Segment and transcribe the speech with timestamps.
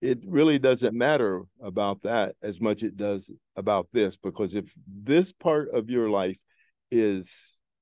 [0.00, 5.32] it really doesn't matter about that as much it does about this because if this
[5.32, 6.38] part of your life
[6.90, 7.30] is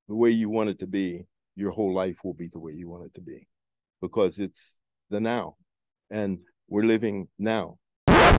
[0.08, 1.22] the way you want it to be
[1.54, 3.46] your whole life will be the way you want it to be
[4.02, 4.78] because it's
[5.10, 5.54] the now
[6.10, 7.78] and we're living now.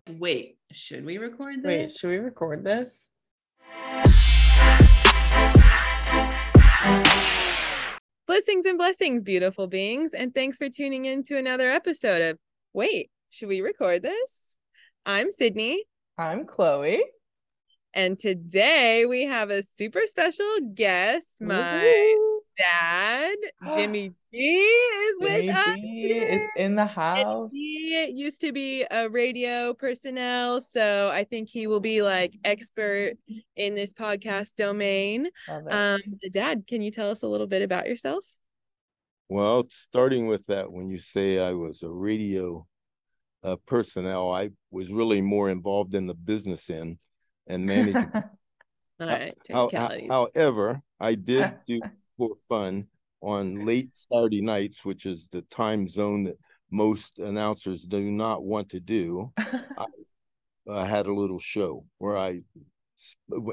[0.09, 1.65] Wait should we record this?
[1.65, 3.11] Wait should we record this?
[8.27, 12.37] Blessings and blessings, beautiful beings, and thanks for tuning in to another episode of
[12.73, 14.55] Wait, should we record this?
[15.05, 15.83] I'm Sydney.
[16.17, 17.03] I'm Chloe.
[17.93, 21.37] And today we have a super special guest.
[21.39, 22.41] My Woo-hoo.
[22.57, 23.35] dad,
[23.75, 25.75] Jimmy D, is Jimmy with us.
[25.75, 26.29] D today.
[26.31, 27.51] is in the house.
[27.51, 32.35] And he used to be a radio personnel, so I think he will be like
[32.43, 33.13] expert
[33.55, 35.29] in this podcast domain.
[35.47, 35.99] Um,
[36.31, 38.23] dad, can you tell us a little bit about yourself?
[39.29, 42.65] Well, starting with that, when you say I was a radio
[43.43, 44.31] uh, personnel.
[44.31, 46.97] I was really more involved in the business end
[47.47, 48.11] and managing.
[48.99, 49.37] All right.
[49.51, 49.69] How,
[50.09, 51.81] however, I did do
[52.17, 52.87] for fun
[53.21, 56.37] on late Saturday nights, which is the time zone that
[56.71, 59.31] most announcers do not want to do.
[59.37, 59.85] I,
[60.69, 62.41] I had a little show where I,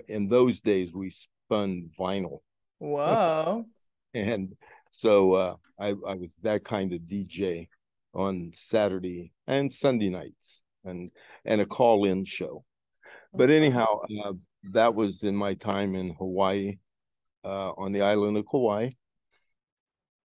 [0.09, 2.41] in those days, we spun vinyl.
[2.79, 3.65] Whoa.
[4.13, 4.55] and
[4.91, 7.69] so uh, I, I was that kind of DJ
[8.17, 11.13] on Saturday and Sunday nights and
[11.45, 12.65] and a call-in show.
[13.33, 14.33] But anyhow, uh,
[14.73, 16.79] that was in my time in Hawaii,
[17.45, 18.91] uh, on the island of Kauai.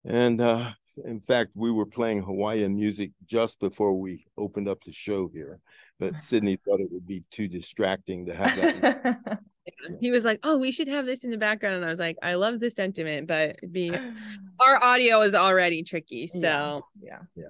[0.05, 0.71] And uh,
[1.05, 5.61] in fact, we were playing Hawaiian music just before we opened up the show here.
[5.99, 9.41] But Sydney thought it would be too distracting to have that.
[10.01, 12.17] he was like, "Oh, we should have this in the background," and I was like,
[12.23, 13.91] "I love the sentiment, but be
[14.61, 17.45] our audio is already tricky." So yeah, yeah.
[17.45, 17.49] yeah.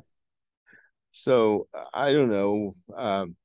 [1.18, 2.76] So I don't know.
[2.96, 3.36] Um,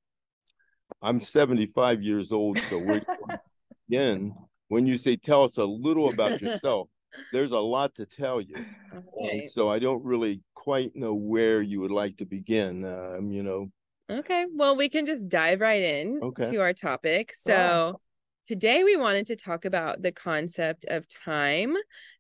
[1.02, 3.02] I'm 75 years old, so we're
[3.90, 4.36] again.
[4.70, 6.90] When you say tell us a little about yourself,
[7.32, 8.56] there's a lot to tell you.
[8.96, 9.50] Okay.
[9.54, 12.86] so I don't really quite know where you would like to begin.
[12.86, 13.68] Um, you know.
[14.10, 14.46] Okay.
[14.54, 16.52] Well, we can just dive right in okay.
[16.52, 17.34] to our topic.
[17.36, 18.00] So.
[18.46, 21.76] Today, we wanted to talk about the concept of time.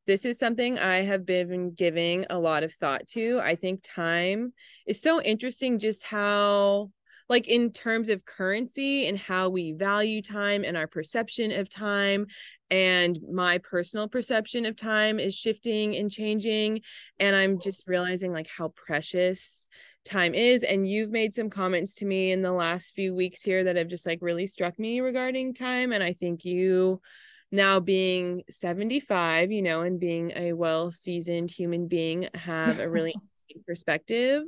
[0.08, 3.42] This is something I have been giving a lot of thought to.
[3.44, 4.54] I think time
[4.88, 6.92] is so interesting, just how,
[7.28, 12.28] like, in terms of currency and how we value time and our perception of time.
[12.72, 16.84] And my personal perception of time is shifting and changing.
[17.20, 19.68] And I'm just realizing, like, how precious
[20.06, 23.64] time is and you've made some comments to me in the last few weeks here
[23.64, 27.00] that have just like really struck me regarding time and i think you
[27.52, 33.12] now being 75 you know and being a well seasoned human being have a really
[33.48, 34.44] interesting perspective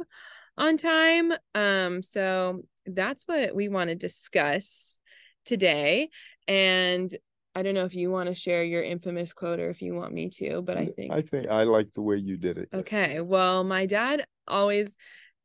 [0.57, 4.99] on time um so that's what we want to discuss
[5.45, 6.09] today
[6.47, 7.16] and
[7.57, 10.13] I don't know if you want to share your infamous quote or if you want
[10.13, 12.67] me to, but I think I think I like the way you did it.
[12.73, 13.22] Okay.
[13.22, 14.97] Well, my dad always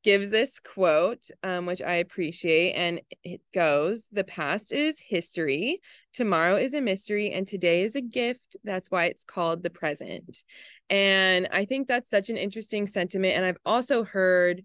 [0.03, 5.81] gives this quote, um, which I appreciate, and it goes The past is history,
[6.13, 8.57] tomorrow is a mystery, and today is a gift.
[8.65, 10.43] That's why it's called the present.
[10.89, 13.37] And I think that's such an interesting sentiment.
[13.37, 14.65] And I've also heard,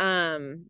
[0.00, 0.66] um,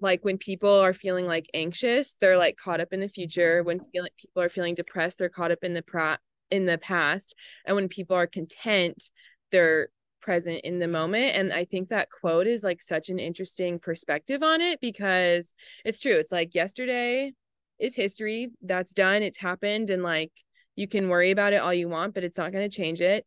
[0.00, 3.62] like when people are feeling like anxious, they're like caught up in the future.
[3.62, 6.18] When feeling people are feeling depressed, they're caught up in the pra-
[6.50, 7.34] in the past.
[7.66, 9.10] And when people are content,
[9.50, 9.88] they're
[10.22, 14.42] present in the moment and i think that quote is like such an interesting perspective
[14.42, 15.52] on it because
[15.84, 17.32] it's true it's like yesterday
[17.78, 20.30] is history that's done it's happened and like
[20.76, 23.26] you can worry about it all you want but it's not going to change it.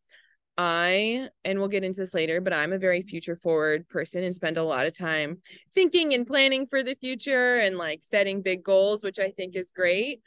[0.57, 4.33] I and we'll get into this later but i'm a very future forward person and
[4.33, 5.41] spend a lot of time
[5.73, 9.69] thinking and planning for the future and like setting big goals which i think is
[9.69, 10.21] great.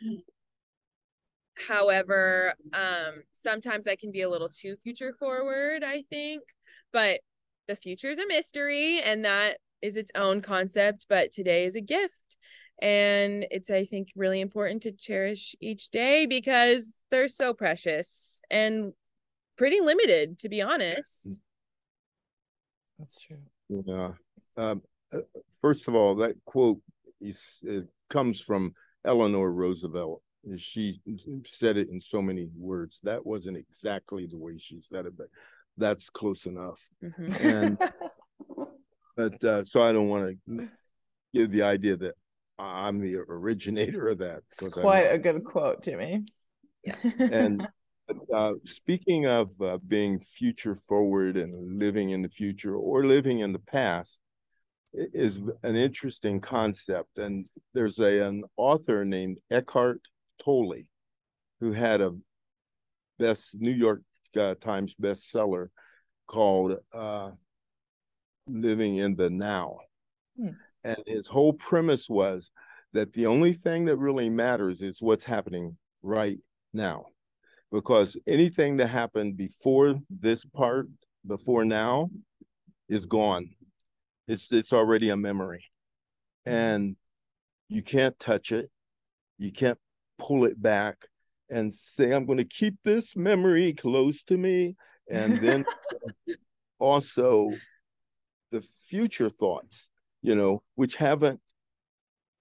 [1.66, 6.42] However um sometimes i can be a little too future forward i think
[6.92, 7.20] but
[7.66, 11.80] the future is a mystery and that is its own concept but today is a
[11.80, 12.36] gift.
[12.80, 18.92] And it's i think really important to cherish each day because they're so precious and
[19.56, 21.40] pretty limited to be honest.
[22.98, 23.38] That's true.
[23.68, 24.12] Yeah.
[24.56, 25.18] Um, uh,
[25.60, 26.80] first of all that quote
[27.20, 28.74] is it comes from
[29.04, 30.22] eleanor roosevelt
[30.56, 31.00] she
[31.44, 33.00] said it in so many words.
[33.02, 35.26] That wasn't exactly the way she said it but
[35.78, 36.80] that's close enough.
[37.02, 37.46] Mm-hmm.
[37.46, 37.78] And
[39.16, 40.68] but uh, so I don't want to
[41.34, 42.14] give the idea that
[42.58, 44.42] I'm the originator of that.
[44.50, 46.24] It's quite a good quote, Jimmy.
[46.84, 46.96] Yeah.
[47.18, 47.68] and
[48.32, 53.52] uh, speaking of uh, being future forward and living in the future or living in
[53.52, 54.20] the past,
[54.94, 57.18] is an interesting concept.
[57.18, 60.00] And there's a an author named Eckhart
[60.42, 60.84] Tolle
[61.60, 62.16] who had a
[63.18, 64.02] best New York
[64.36, 65.68] uh, Times bestseller
[66.26, 67.30] called uh,
[68.46, 69.78] "Living in the Now,"
[70.36, 70.50] Hmm.
[70.84, 72.50] and his whole premise was
[72.92, 76.38] that the only thing that really matters is what's happening right
[76.72, 77.06] now,
[77.70, 80.88] because anything that happened before this part,
[81.26, 82.10] before now,
[82.88, 83.50] is gone.
[84.26, 85.64] It's it's already a memory,
[86.46, 86.96] and
[87.68, 88.70] you can't touch it.
[89.38, 89.78] You can't
[90.18, 91.06] pull it back
[91.50, 94.76] and say, I'm going to keep this memory close to me.
[95.10, 95.64] And then
[96.78, 97.52] also
[98.50, 99.88] the future thoughts,
[100.22, 101.40] you know, which haven't,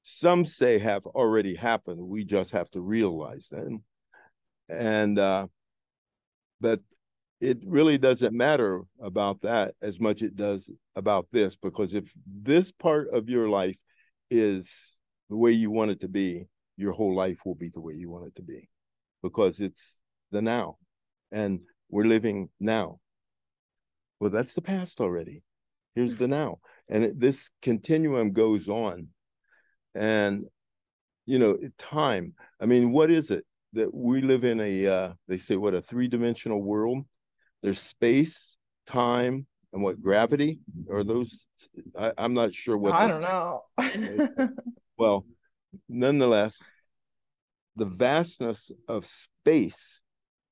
[0.04, 2.00] some say have already happened.
[2.02, 3.84] We just have to realize them.
[4.70, 5.48] And, uh,
[6.60, 6.82] but
[7.40, 12.72] it really doesn't matter about that as much it does about this, because if this
[12.72, 13.78] part of your life
[14.32, 14.70] is
[15.30, 18.10] the way you want it to be, your whole life will be the way you
[18.10, 18.68] want it to be
[19.28, 20.00] because it's
[20.32, 20.78] the now
[21.32, 21.60] and
[21.90, 23.00] we're living now.
[24.20, 25.44] Well, that's the past already.
[25.96, 26.60] Here's the now.
[26.90, 29.10] And it, this continuum goes on.
[29.94, 30.46] And,
[31.26, 32.34] you know, time.
[32.62, 35.82] I mean, what is it that we live in a, uh, they say, what, a
[35.82, 37.04] three dimensional world?
[37.62, 40.60] There's space, time, and what, gravity?
[40.88, 41.46] Or those?
[41.98, 42.94] I, I'm not sure what.
[42.94, 44.50] I don't know.
[44.98, 45.26] well,
[45.90, 46.62] nonetheless,
[47.78, 50.02] the vastness of space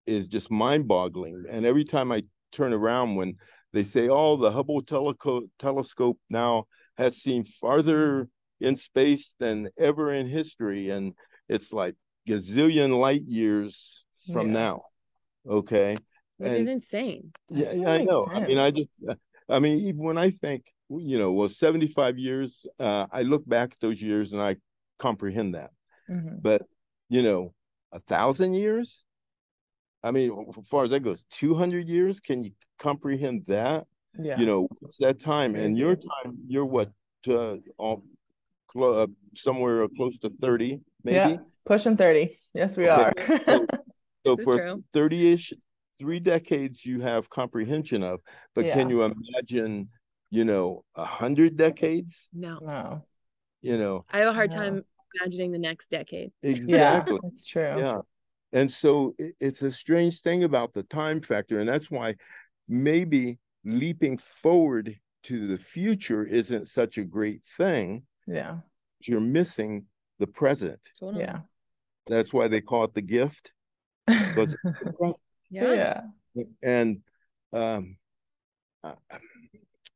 [0.06, 1.44] is just mind boggling.
[1.50, 3.36] And every time I turn around, when
[3.74, 6.66] they say, oh, the Hubble teleco- telescope now
[6.98, 8.30] has seen farther
[8.62, 11.14] in space than ever in history, and
[11.50, 11.96] it's like
[12.28, 14.54] gazillion light years from Yeah.
[14.54, 14.82] now.
[15.48, 15.98] Okay.
[16.38, 17.32] which is And- insane.
[17.50, 18.28] Yeah, yeah, I know.
[18.28, 19.16] I mean, I just, uh,
[19.48, 23.72] I mean, even when I think, you know, well, 75 years, uh, I look back
[23.72, 24.58] at those years and I
[25.00, 25.72] comprehend that.
[26.10, 26.42] Mhm.
[26.42, 26.64] But,
[27.10, 27.54] you know,
[27.92, 29.04] a thousand years?
[30.04, 33.88] I mean, as far as that goes, 200 years, can you comprehend that?
[34.18, 34.40] Yeah.
[34.40, 35.56] You know, what's that time?
[35.56, 36.92] And your time, you're what,
[37.28, 38.04] uh, all,
[38.68, 41.18] clo- uh, somewhere close to 30, maybe?
[41.18, 41.38] Yeah.
[41.66, 42.38] Pushing 30.
[42.54, 42.92] Yes, we Okay.
[42.92, 43.14] are.
[43.50, 43.68] So
[44.24, 44.60] This is for
[44.94, 45.54] 30-ish,
[46.00, 48.22] three decades you have comprehension of,
[48.54, 49.90] but can you imagine,
[50.30, 52.28] you know, a hundred decades?
[52.34, 53.06] No, no.
[53.62, 54.56] You know, I have a hard No.
[54.58, 54.84] time
[55.20, 56.32] imagining the next decade.
[56.42, 57.20] Yeah, exactly.
[57.24, 57.62] it's true.
[57.62, 58.00] Yeah.
[58.54, 61.60] And so it, it's a strange thing about the time factor.
[61.60, 62.16] And that's why
[62.68, 68.04] maybe leaping forward to the future isn't such a great thing.
[68.28, 68.58] Yeah.
[69.02, 69.86] You're missing
[70.20, 70.80] the present.
[71.00, 71.24] Totally.
[71.24, 71.40] Yeah.
[72.08, 73.52] That's why they call it the gift.
[74.08, 75.14] Because the.
[75.52, 76.02] Yeah.
[76.34, 76.44] yeah.
[76.64, 77.02] and
[77.54, 77.98] um
[78.84, 78.96] I-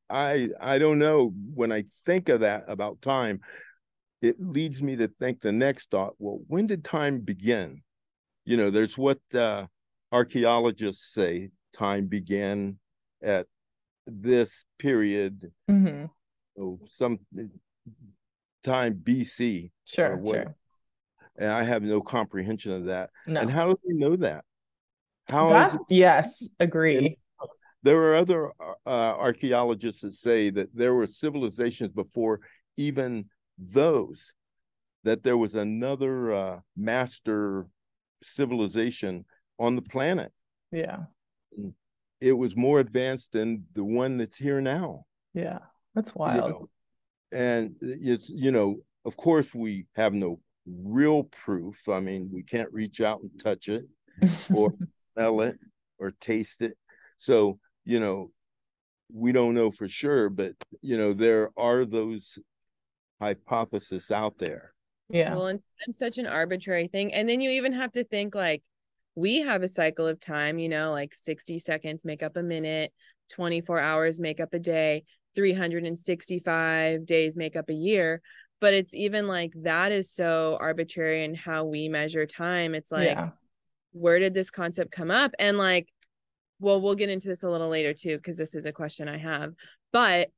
[0.10, 3.42] i i don't know when i think of that about time
[4.21, 7.81] it leads me to think the next thought well when did time begin
[8.45, 9.66] you know there's what uh
[10.12, 12.77] archaeologists say time began
[13.21, 13.48] at
[14.07, 16.06] this period hmm
[16.60, 17.19] oh, some
[18.63, 20.21] time bc Sure.
[20.25, 20.56] Sure.
[21.38, 23.42] and i have no comprehension of that No.
[23.42, 24.44] and how do we know that
[25.30, 27.18] how That, it yes, agree.
[27.83, 32.39] there are other uh, archaeologists that say that there were civilizations before
[32.77, 34.33] even those
[35.03, 37.68] that there was another uh, master
[38.23, 39.25] civilization
[39.59, 40.31] on the planet
[40.71, 41.04] Yeah.
[42.21, 45.59] it was more advanced than the one that's here now Yeah.
[45.95, 46.49] That's you wild.
[46.51, 46.69] know.
[47.31, 52.71] and it's you know of course we have no real proof i mean we can't
[52.71, 53.85] reach out and touch it
[54.54, 54.73] or
[55.13, 55.57] smell it
[55.97, 56.78] or taste it.
[57.18, 58.31] So, you know,
[59.11, 62.37] we don't know for sure, but you know, there are those
[63.19, 64.73] hypotheses out there.
[65.09, 65.35] yeah.
[65.35, 67.14] Well, and time's such an arbitrary thing.
[67.14, 68.64] And then you even have to think like
[69.16, 72.94] we have a cycle of time, you know, like 60 seconds make up a minute,
[73.31, 75.04] 24 hours make up a day,
[75.35, 78.21] 365 days make up a year.
[78.61, 82.76] But it's even like that is so arbitrary in how we measure time.
[82.76, 83.30] It's like, yeah.
[83.94, 85.31] where did this concept come up?
[85.40, 85.90] And like,
[86.59, 89.18] well, we'll get into this a little later too, because this is a question I
[89.18, 89.54] have.
[89.94, 90.30] But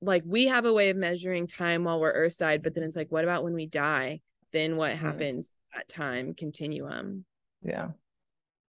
[0.00, 3.10] like, we have a way of measuring time while we're Earthside, but then it's like,
[3.10, 4.20] what about when we die?
[4.52, 4.98] Then what Mhm.
[4.98, 7.24] happens at time continuum?
[7.62, 7.90] Yeah.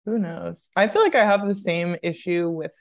[0.05, 0.69] Who knows?
[0.75, 2.73] I feel like I have the same issue with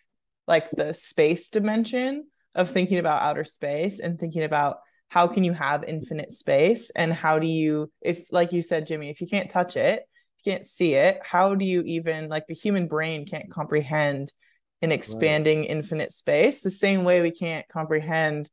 [0.46, 4.78] like the space dimension of thinking about outer space and thinking about
[5.08, 9.10] how can you have infinite space and how do you if like you said Jimmy,
[9.10, 10.06] if you can't touch it,
[10.42, 14.32] you can't see it, how do you even like the human brain can't comprehend
[14.82, 18.48] an expanding infinite space the same way we can't comprehend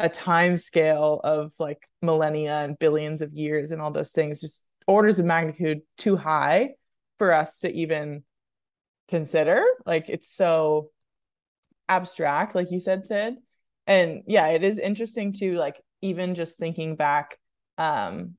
[0.00, 4.66] a time scale of like millennia and billions of years and all those things just
[4.86, 6.70] orders of magnitude too high
[7.18, 8.24] for us to even
[9.08, 9.62] consider.
[9.86, 10.90] Like it's so
[11.88, 13.36] abstract like you said sid.
[13.86, 17.38] And yeah it is interesting to like even just thinking back
[17.78, 18.36] um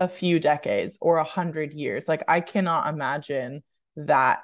[0.00, 3.62] a few decades or a hundred years like i cannot imagine
[3.96, 4.40] that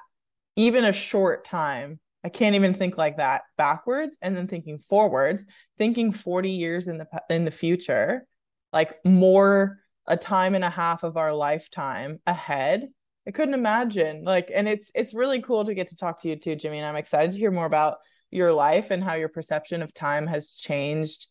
[0.57, 5.45] even a short time i can't even think like that backwards and then thinking forwards
[5.77, 8.25] thinking 40 years in the in the future
[8.73, 12.87] like more a time and a half of our lifetime ahead.
[13.27, 16.35] I couldn't imagine like and it's it's really cool to get to talk to you
[16.35, 17.97] too jimmy and i'm excited to hear more about
[18.29, 21.25] your life and how your perception of time has changed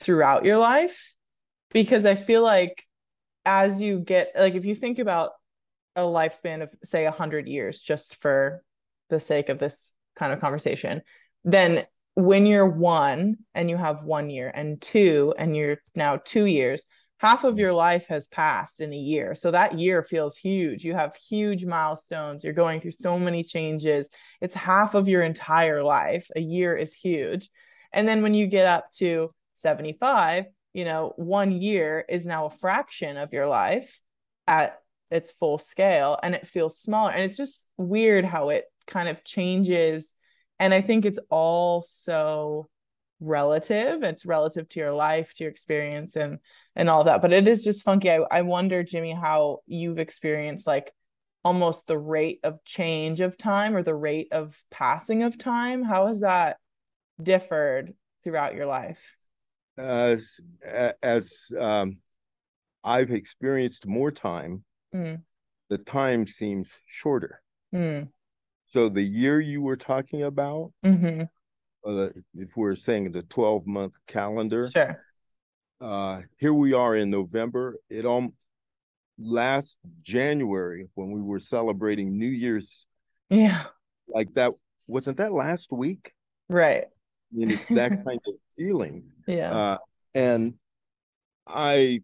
[0.00, 1.14] throughout your life.
[1.70, 2.84] Because i feel like
[3.46, 5.30] as you get like if you think about
[5.96, 8.62] a lifespan of say 100 years just for
[9.08, 11.00] the sake of this kind of conversation
[11.44, 11.84] then
[12.14, 16.82] when you're one and you have one year and two and you're now two years
[17.18, 19.34] half of your life has passed in a year.
[19.34, 20.84] So that year feels huge.
[20.84, 22.44] You have huge milestones.
[22.44, 24.08] You're going through so many changes.
[24.40, 26.30] It's half of your entire life.
[26.36, 27.50] A year is huge.
[27.92, 30.44] And then when you get up to 75,
[30.74, 34.00] you know, one year is now a fraction of your life
[34.46, 37.10] at its full scale and it feels smaller.
[37.10, 40.14] And it's just weird how it kind of changes.
[40.58, 42.68] And I think it's all so
[43.20, 46.38] relative it's relative to your life to your experience and
[46.76, 50.66] and all that but it is just funky I, I wonder jimmy how you've experienced
[50.66, 50.92] like
[51.44, 56.06] almost the rate of change of time or the rate of passing of time how
[56.06, 56.58] has that
[57.20, 59.16] differed throughout your life
[59.76, 60.38] as
[61.02, 61.98] as um
[62.84, 64.62] i've experienced more time
[64.94, 65.20] mm.
[65.70, 67.42] the time seems shorter
[67.74, 68.08] mm.
[68.72, 71.24] So the year you were talking about mm-hmm
[71.86, 74.70] uh, if we're saying the 12 month calendar.
[74.70, 75.02] Sure.
[75.80, 77.76] Uh, here we are in November.
[77.88, 78.32] It all
[79.18, 82.86] last January when we were celebrating New Year's.
[83.30, 83.64] Yeah.
[84.08, 84.52] Like that
[84.86, 86.12] wasn't that last week?
[86.48, 86.84] Right.
[86.84, 89.04] I mean, it's that kind of feeling.
[89.26, 89.50] Yeah.
[89.50, 89.78] Uh,
[90.14, 90.54] and
[91.46, 92.02] I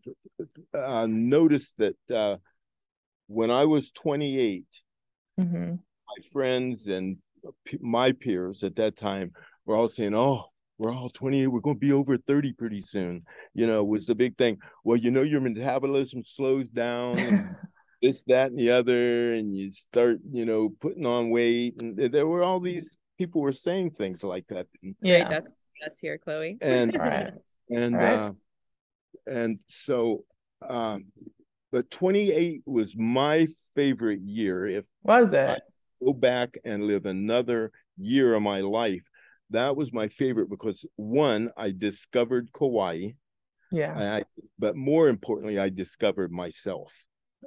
[0.72, 2.36] uh, noticed that uh,
[3.26, 4.66] when I was 28,
[5.40, 5.74] mm-hmm.
[6.16, 7.16] My friends and
[7.80, 9.32] my peers at that time
[9.66, 10.44] we're all saying, oh,
[10.78, 13.22] we're all 28, we're going to be over 30 pretty soon,
[13.54, 14.58] you know, was the big thing.
[14.82, 17.56] Well, you know, your metabolism slows down and
[18.02, 21.80] this, that, and the other, and you start, you know, putting on weight.
[21.80, 24.66] And there were all these people were saying things like that.
[25.00, 25.48] Yeah, right, that's
[25.86, 26.58] us here, Chloe.
[26.60, 27.32] And, right.
[27.70, 28.12] and, right.
[28.12, 28.32] uh,
[29.26, 30.24] and so,
[30.68, 31.06] um,
[31.70, 34.66] but 28 was my favorite year.
[34.66, 35.48] If was it?
[35.48, 35.58] I
[36.02, 39.02] go back and live another year of my life,
[39.50, 43.10] that was my favorite because one, I discovered Kauai.
[43.70, 43.96] Yeah.
[43.96, 44.24] I,
[44.58, 46.92] but more importantly, I discovered myself.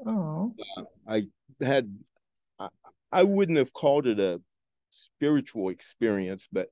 [0.05, 0.53] Oh.
[0.77, 1.27] Uh, I
[1.61, 1.97] had,
[2.59, 2.69] I,
[3.11, 4.41] I wouldn't have called it a
[4.91, 6.69] spiritual experience, but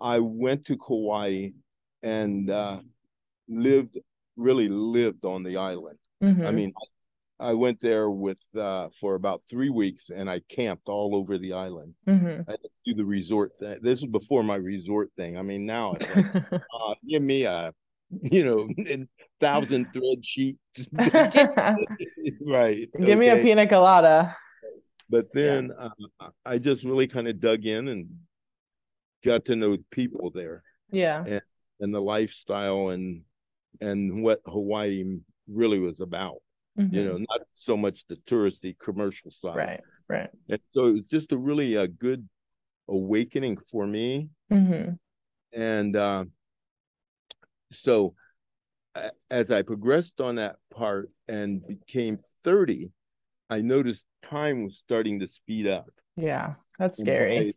[0.00, 1.50] I went to Kauai
[2.02, 2.80] and uh,
[3.48, 3.98] lived,
[4.36, 5.98] really lived on the island.
[6.22, 6.46] Mm-hmm.
[6.46, 6.72] I mean,
[7.38, 11.52] I went there with uh, for about three weeks, and I camped all over the
[11.52, 11.94] island.
[12.06, 12.50] Mm-hmm.
[12.50, 13.78] I do the resort thing.
[13.82, 15.36] This was before my resort thing.
[15.36, 17.74] I mean, now it's like, uh, give me a,
[18.22, 18.68] you know,
[19.40, 20.58] thousand thread sheet.
[20.96, 22.88] right.
[22.98, 23.14] Give okay.
[23.14, 24.34] me a pina colada.
[25.10, 25.88] But then yeah.
[26.20, 28.08] uh, I just really kind of dug in and
[29.24, 30.62] got to know people there.
[30.90, 31.22] Yeah.
[31.24, 31.42] And,
[31.80, 33.22] and the lifestyle and
[33.80, 35.04] and what Hawaii
[35.46, 36.38] really was about
[36.78, 36.94] mm-hmm.
[36.94, 39.56] you know, not so much the touristy commercial side.
[39.56, 40.30] Right, right.
[40.48, 42.28] And so it was just a really a good
[42.88, 44.30] awakening for me.
[44.52, 44.92] Mm-hmm.
[45.58, 46.24] And uh,
[47.72, 48.14] so
[49.30, 52.90] as I progressed on that part and became 30,
[53.50, 55.90] I noticed time was starting to speed up.
[56.16, 57.56] Yeah, that's scary.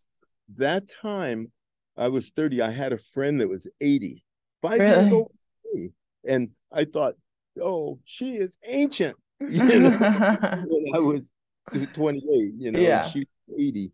[0.57, 1.51] that time
[1.97, 4.23] I was 30, I had a friend that was 80,
[4.61, 5.01] five really?
[5.01, 5.31] years old.
[6.27, 7.15] And I thought,
[7.61, 9.15] oh, she is ancient.
[9.41, 9.97] You know,
[10.93, 11.29] I was
[11.71, 12.21] 28,
[12.57, 13.07] you know, yeah.
[13.07, 13.25] she
[13.57, 13.91] 80.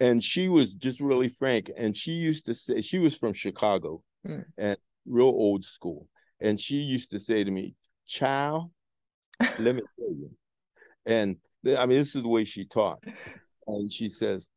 [0.00, 1.70] And she was just really frank.
[1.76, 4.44] And she used to say, she was from Chicago mm.
[4.58, 6.08] and real old school.
[6.40, 8.72] And she used to say to me, Child,
[9.40, 10.30] let me tell you.
[11.06, 11.36] And
[11.78, 12.98] I mean, this is the way she taught.
[13.66, 14.48] And she says,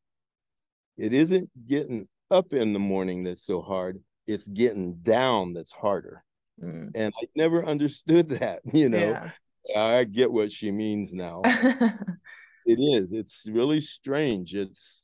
[0.97, 6.23] It isn't getting up in the morning that's so hard, it's getting down that's harder.
[6.63, 6.91] Mm.
[6.95, 8.97] And I never understood that, you know.
[8.97, 9.31] Yeah.
[9.75, 11.41] I get what she means now.
[12.65, 13.07] it is.
[13.11, 14.53] It's really strange.
[14.53, 15.01] It's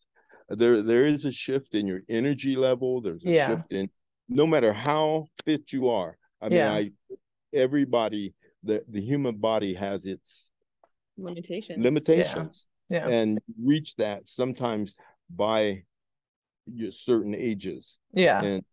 [0.49, 3.01] there there is a shift in your energy level.
[3.01, 3.47] There's a yeah.
[3.47, 3.89] shift in
[4.29, 6.15] no matter how fit you are.
[6.41, 6.73] I mean, Yeah.
[6.73, 6.91] I
[7.53, 10.51] everybody the the human body has its
[11.17, 11.83] Limitations.
[11.83, 13.07] limitations, Yeah.
[13.07, 14.93] and reach that sometimes
[15.29, 15.83] by
[16.71, 17.97] your certain ages.
[18.13, 18.41] Yeah.
[18.43, 18.63] and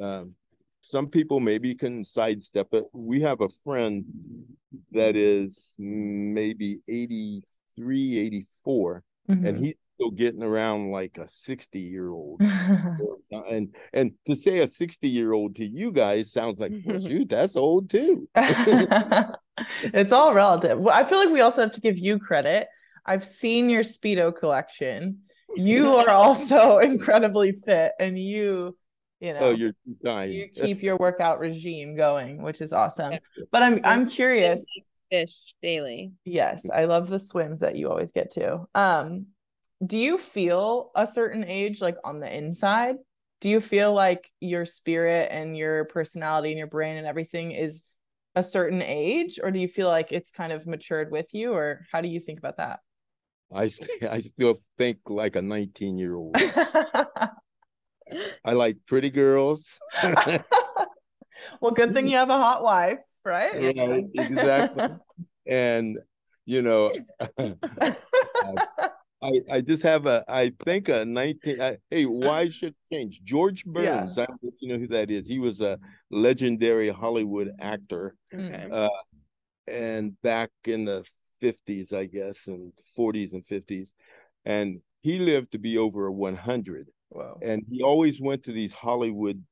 [0.00, 0.34] um,
[0.90, 2.84] some people maybe can sidestep it.
[2.92, 4.04] We have a friend
[4.92, 9.64] that is maybe 83, 84, and Mhm.
[9.64, 12.40] he's still getting around like a 60 year old.
[13.32, 17.28] And and to say a 60 year old to you guys sounds like, well, shoot,
[17.28, 18.28] that's old too.
[19.94, 20.78] it's all relative.
[20.78, 22.66] Well, I feel like we also have to give you credit.
[23.06, 25.20] I've seen your Speedo collection.
[25.56, 28.76] You are also incredibly fit and you,
[29.20, 30.32] you know, Oh, you're too kind.
[30.32, 33.18] you keep your workout regime going, which is awesome.
[33.52, 34.66] But I'm I'm curious.
[35.10, 36.12] Fish daily.
[36.24, 38.66] Yes, I love the swims that you always get to.
[38.74, 39.26] Um,
[39.84, 42.96] do you feel a certain age like on the inside?
[43.40, 47.82] Do you feel like your spirit and your personality and your brain and everything is
[48.36, 51.84] a certain age, or do you feel like it's kind of matured with you, or
[51.90, 52.80] how do you think about that?
[53.52, 53.64] I
[54.08, 56.36] I still think like a 19 year old.
[58.44, 59.80] I like pretty girls.
[61.60, 63.52] well, good thing you have a hot wife, right?
[63.54, 64.82] Right, exactly.
[65.46, 65.98] and
[66.46, 66.92] you know
[69.22, 73.64] I, I just have a I think a 19 I, hey why should change George
[73.66, 73.72] Yeah.
[73.72, 75.78] Burns I don't know if you know who that is he was a
[76.10, 78.68] legendary Hollywood actor Okay.
[78.70, 78.88] uh
[79.68, 81.04] and back in the
[81.40, 83.92] 50s I guess and 40s and 50s
[84.44, 87.38] and he lived to be over 100 Whoa.
[87.42, 89.42] and he always went to these Hollywood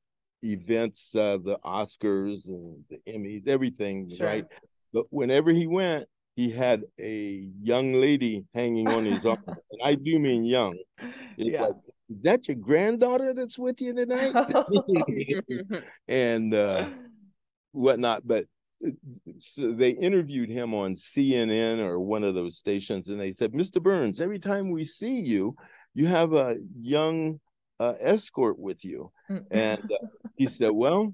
[0.43, 4.27] events, uh, the Oscars and the Emmys, everything, Sure.
[4.27, 4.45] right?
[4.93, 9.37] But whenever he went, he had a young lady hanging on his arm,
[9.71, 10.77] and I do mean young.
[11.37, 11.63] It's Yeah.
[11.63, 11.75] like,
[12.09, 14.33] is that your granddaughter that's with you tonight?
[16.07, 16.87] and uh,
[17.73, 18.25] whatnot.
[18.25, 18.45] But
[19.39, 23.83] so they interviewed him on CNN or one of those stations, and they said, "Mr.
[23.83, 25.55] Burns, every time we see you,
[25.93, 27.39] you have a young
[27.79, 29.11] uh, escort with you."
[29.51, 31.13] And uh, he said, "Well,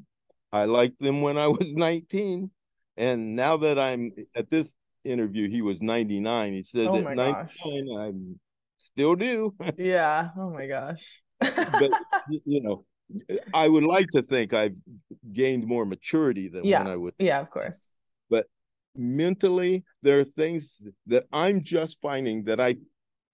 [0.51, 2.49] I liked them when I was 19,
[2.97, 4.73] and now that I'm at this
[5.03, 6.53] interview, he was 99.
[6.53, 7.57] He says Oh at my 99, gosh.
[7.99, 8.11] I
[8.77, 10.29] still do." yeah.
[10.37, 11.21] Oh my gosh.
[11.39, 11.91] but
[12.45, 12.85] you know,
[13.53, 14.75] I would like to think I've
[15.31, 16.79] gained more maturity than Yeah.
[16.83, 17.13] when I was.
[17.19, 17.87] yeah, of course.
[18.29, 18.47] But
[18.95, 22.77] mentally, there are things that I'm just finding that I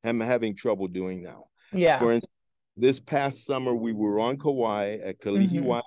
[0.03, 1.45] am having trouble doing now.
[1.71, 1.99] Yeah.
[1.99, 2.33] For instance,
[2.77, 5.81] this past summer we were on Kauai at Kalihiwai,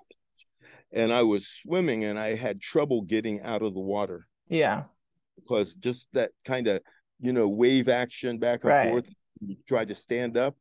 [0.92, 4.85] and I was swimming and I had trouble getting out of the water Yeah.
[5.37, 6.81] because just that kind of
[7.20, 8.90] you know wave action back and Right.
[8.90, 9.07] forth.
[9.40, 10.57] You try to stand up,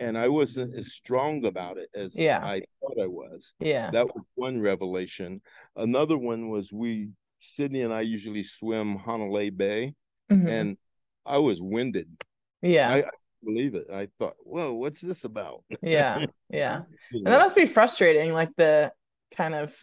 [0.00, 2.44] and I wasn't as strong about it as Yeah.
[2.44, 3.52] I thought I was.
[3.58, 3.90] Yeah.
[3.90, 5.40] That was one revelation.
[5.76, 7.10] Another one was we
[7.40, 9.94] Sydney and I usually swim Honolulu Bay,
[10.30, 10.48] Mhm.
[10.48, 10.78] and
[11.24, 12.08] I was winded.
[12.62, 12.92] yeah.
[12.94, 13.04] I
[13.44, 13.86] believe it.
[13.92, 15.64] I thought, whoa, what's this about?
[15.82, 16.26] yeah.
[16.50, 16.82] Yeah.
[17.12, 18.92] And that must be frustrating, like the
[19.36, 19.76] kind of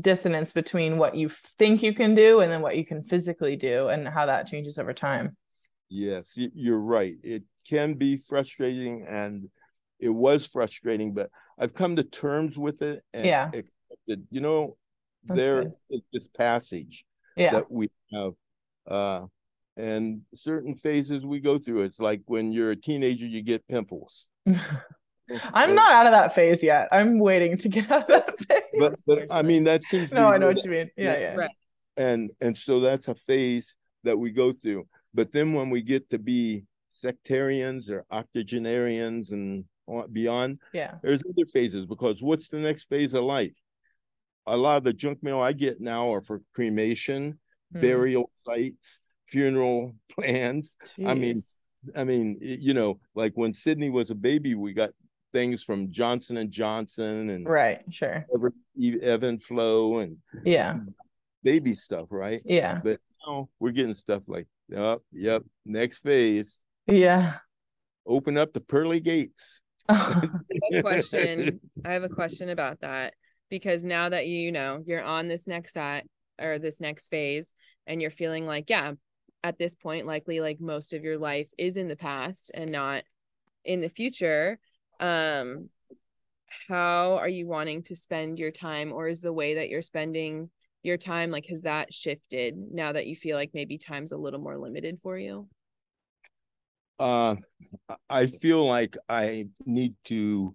[0.00, 3.88] dissonance between what you think you can do and then what you can physically do
[3.88, 5.36] and how that changes over time.
[5.88, 7.16] Yes, you're right.
[7.22, 9.50] It can be frustrating, and
[10.00, 13.02] it was frustrating, but I've come to terms with it.
[13.12, 13.48] And Yeah.
[13.48, 14.78] accepted, you know,
[15.24, 15.72] That's there good.
[15.90, 17.04] is this passage
[17.36, 17.52] Yeah.
[17.52, 18.32] that we have,
[18.86, 19.26] uh,
[19.82, 21.82] and certain phases we go through.
[21.82, 24.28] It's like when you're a teenager, you get pimples.
[24.46, 24.60] I'm
[25.68, 26.88] And- not out of that phase yet.
[26.92, 28.62] I'm waiting to get out of that phase.
[28.78, 30.90] but but I mean that seems no, I know where what you mean.
[30.96, 31.20] Yeah, yeah.
[31.20, 31.34] yeah.
[31.40, 31.50] Right.
[31.96, 36.08] and and so that's a phase that we go through but then when we get
[36.10, 40.94] to be sectarians or octogenarians and on- beyond Yeah.
[41.02, 43.54] there's other phases because what's the next phase of life
[44.46, 47.38] a lot of the junk mail i get now are for cremation
[47.72, 47.80] Hmm.
[47.80, 48.98] burial sites
[49.32, 51.42] funeral plans I mean,
[51.96, 54.90] i mean you know like when sydney was a baby we got
[55.32, 57.80] things from johnson and johnson and right.
[57.90, 58.26] Sure.
[58.34, 60.78] Ever- Evenflo and Yeah.
[61.42, 62.80] baby stuff right Yeah.
[62.84, 67.38] but now we're getting stuff like, yep, yep, next phase, Yeah.
[68.04, 69.60] open up the pearly gates.
[69.88, 70.40] I have
[70.72, 71.60] a question.
[71.84, 73.14] I have a question about that
[73.48, 76.04] because now that you know you're on this next at
[76.40, 77.54] or this next phase
[77.86, 78.92] and you're feeling like, yeah,
[79.44, 83.04] at this point, likely like most of your life is in the past and not
[83.64, 84.58] in the future.
[85.00, 85.68] Um,
[86.68, 90.50] how are you wanting to spend your time, or is the way that you're spending
[90.82, 94.40] your time like has that shifted now that you feel like maybe time's a little
[94.40, 95.48] more limited for you?
[96.98, 97.36] Uh,
[97.88, 100.54] I- I feel like I need to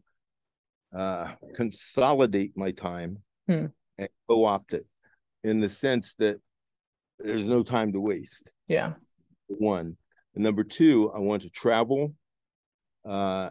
[0.96, 3.68] uh, consolidate my time Hmm.
[3.98, 4.86] and co-opt it
[5.44, 6.40] in the sense that
[7.20, 8.52] there's no time to waste.
[8.68, 8.94] Yeah.
[9.48, 9.98] One.
[10.36, 12.14] And number two, I want to travel,
[13.08, 13.50] uh,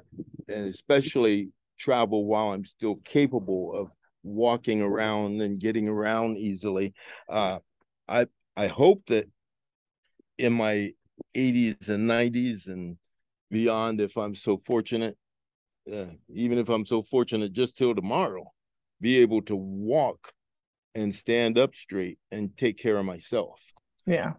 [0.49, 3.89] and especially travel while I'm still capable of
[4.23, 6.95] walking around and getting around easily.
[7.29, 7.59] Uh,
[8.09, 8.27] I
[8.57, 9.29] I hope that
[10.39, 10.93] in my
[11.35, 12.97] 80s and 90s and
[13.51, 15.17] beyond, if I'm so fortunate,
[15.93, 18.45] uh, even if I'm so fortunate just till tomorrow,
[19.01, 20.33] be able to walk
[20.97, 23.61] and stand up straight and take care of myself.
[24.07, 24.33] Yeah.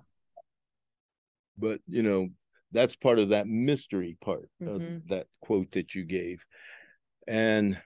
[1.58, 2.30] But you know,
[2.72, 4.98] that's part of that mystery part Mhm.
[5.04, 6.44] of that quote that you gave.
[7.28, 7.80] And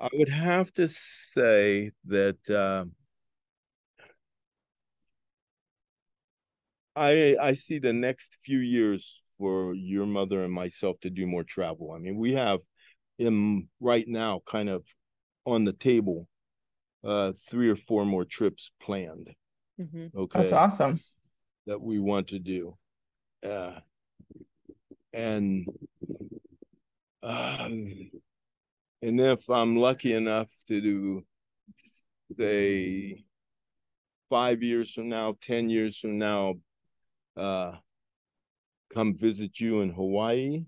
[0.00, 2.86] I would have to say that uh,
[6.96, 11.44] I I see the next few years for your mother and myself to do more
[11.44, 11.92] travel.
[11.92, 12.60] I mean, we have
[13.18, 14.84] in right now kind of
[15.44, 16.28] on the table
[17.04, 19.34] uh three or four more trips planned.
[19.80, 20.14] Mhm.
[20.14, 20.38] Okay.
[20.38, 21.00] That's awesome.
[21.66, 22.76] that we want to do.
[23.42, 23.78] Uh,
[25.12, 25.66] and
[27.22, 27.68] uh,
[29.02, 31.24] and if I'm lucky enough to do,
[32.38, 33.24] say,
[34.28, 36.54] five years from now, ten years from now,
[37.36, 37.72] uh,
[38.92, 40.64] come visit you in Hawaii,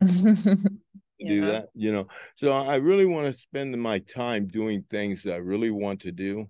[1.26, 2.06] do that, you know.
[2.36, 6.12] So I really want to spend my time doing things that I really want to
[6.12, 6.48] do,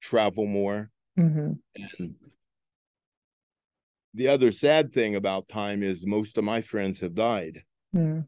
[0.00, 2.14] travel more, hmm and
[4.14, 7.62] the other sad thing about time is most of my friends have died.
[7.94, 8.26] Mm.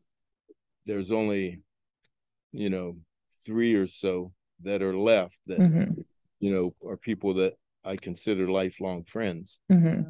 [0.87, 1.61] There's only,
[2.53, 2.99] you know,
[3.45, 6.01] three or so that are left that, hmm
[6.39, 9.59] you know, are people that I consider lifelong friends.
[9.69, 10.03] hmm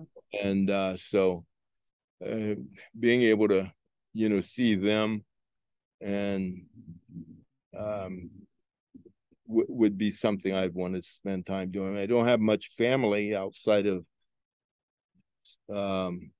[0.43, 1.45] And uh, so
[2.27, 2.55] uh,
[2.99, 3.73] being able to,
[4.15, 5.25] you know, see them
[6.03, 6.63] and
[7.79, 8.31] um,
[9.49, 11.97] w- would be something I'd want to spend time doing.
[11.97, 14.05] I don't have much family outside of
[15.71, 16.31] um,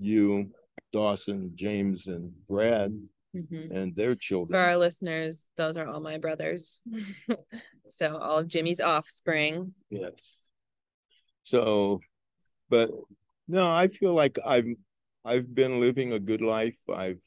[0.00, 0.50] you,
[0.92, 2.92] Dawson, James, and Brad,
[3.34, 3.70] Mhm.
[3.70, 4.52] and their children.
[4.58, 6.80] For our listeners, those are all my brothers.
[7.88, 9.72] so all of Jimmy's offspring.
[9.88, 10.48] Yes.
[11.44, 12.00] So,
[12.68, 12.90] but
[13.48, 14.66] no, I feel like I've
[15.24, 16.76] I've been living a good life.
[16.92, 17.20] I've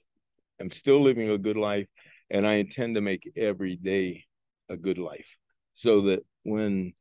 [0.59, 1.87] I'm still living a good life,
[2.29, 4.25] and I intend to make every day
[4.69, 5.37] a good life,
[5.73, 6.93] so that when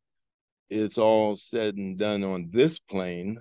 [0.70, 3.40] it's all said and done on this plane,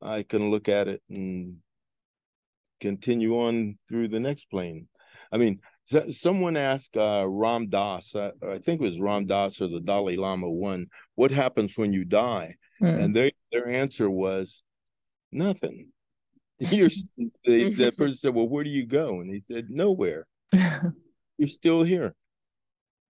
[0.00, 1.56] I can look at it and
[2.80, 4.88] continue on through the next plane.
[5.32, 9.60] I mean, so- someone asked uh, Ram Dass, uh, I think it was Ram Dass
[9.60, 12.56] or the Dalai Lama one, what happens when you die?
[12.80, 13.04] Mm.
[13.04, 14.62] And their their answer was
[15.32, 15.92] nothing.
[16.70, 17.04] You're s-
[17.44, 20.26] the, the person said, "Well, where do you go?" And he said, "Nowhere.
[21.38, 22.14] You're still here.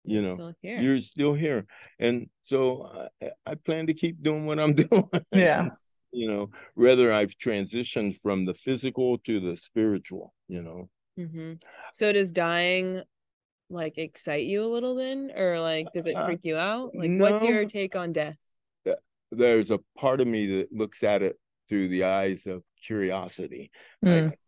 [0.06, 0.82] You You're know, still here.
[0.82, 1.66] you're still here."
[2.00, 5.10] And so I, I plan to keep doing what I'm doing.
[5.34, 5.70] yeah.
[6.12, 10.34] you know, whether I've transitioned from the physical to the spiritual.
[10.48, 11.54] You know, hmm
[11.94, 13.04] So does dying
[13.70, 15.32] like excite you a little then?
[15.36, 16.92] Or like does it Uh, freak you out?
[16.96, 18.38] Like what's your take on death?
[19.32, 21.38] there's a part of me that looks at it
[21.70, 23.72] through the eyes of curiosity.
[24.06, 24.30] Mm.
[24.30, 24.40] Like,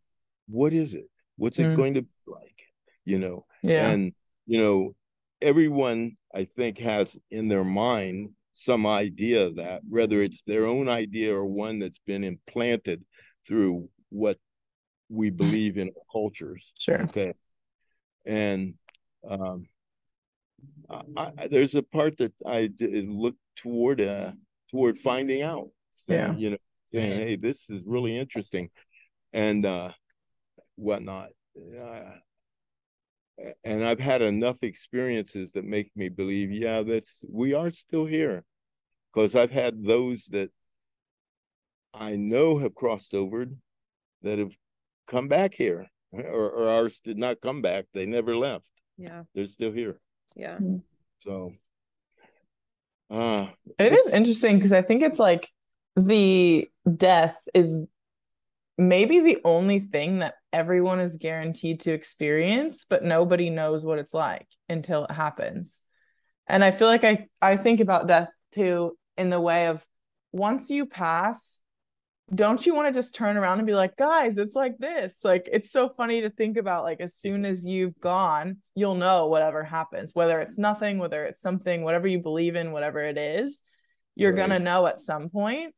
[0.48, 1.10] what is it?
[1.38, 1.76] What's it Mm.
[1.76, 2.62] going to be like?
[3.06, 3.90] You know, Yeah.
[3.92, 4.14] and
[4.48, 4.96] you know
[5.42, 10.88] everyone i think has in their mind some idea of that whether it's their own
[10.88, 13.04] idea or one that's been implanted
[13.46, 14.38] through what
[15.10, 17.02] we believe in cultures Sure.
[17.04, 17.34] okay
[18.26, 18.76] and
[19.30, 19.68] um
[20.90, 24.32] I, I, there's a part that i look toward uh
[24.72, 25.70] toward finding out
[26.08, 26.34] Yeah.
[26.36, 26.58] you know
[26.96, 28.70] saying hey this is really interesting
[29.34, 29.92] and uh
[30.76, 31.30] whatnot
[31.80, 32.00] uh,
[33.64, 38.44] and I've had enough experiences that make me believe, yeah, that's we are still here,
[39.14, 40.52] because I've had those that
[41.94, 43.48] I know have crossed over
[44.22, 44.54] that have
[45.08, 48.70] come back here, or, or ours did not come back; they never left.
[48.98, 49.24] Yeah.
[49.34, 50.00] They're still here.
[50.36, 50.60] Yeah.
[51.20, 51.54] So,
[53.10, 55.50] uh It's- interesting because I think it's like
[55.96, 57.86] the death is
[58.78, 64.14] maybe the only thing that everyone is guaranteed to experience, but nobody knows what it's
[64.14, 65.80] like until it happens.
[66.48, 69.86] And I feel like I I think about death too in the way of
[70.32, 71.62] once you pass,
[72.34, 75.24] don't you want to just turn around and be like, guys, it's like this.
[75.24, 79.28] Like it's so funny to think about like as soon as you've gone, you'll know
[79.28, 83.62] whatever happens, whether it's nothing, whether it's something, whatever you believe in, whatever it is,
[84.16, 84.38] you're Right.
[84.40, 85.74] gonna know at some point.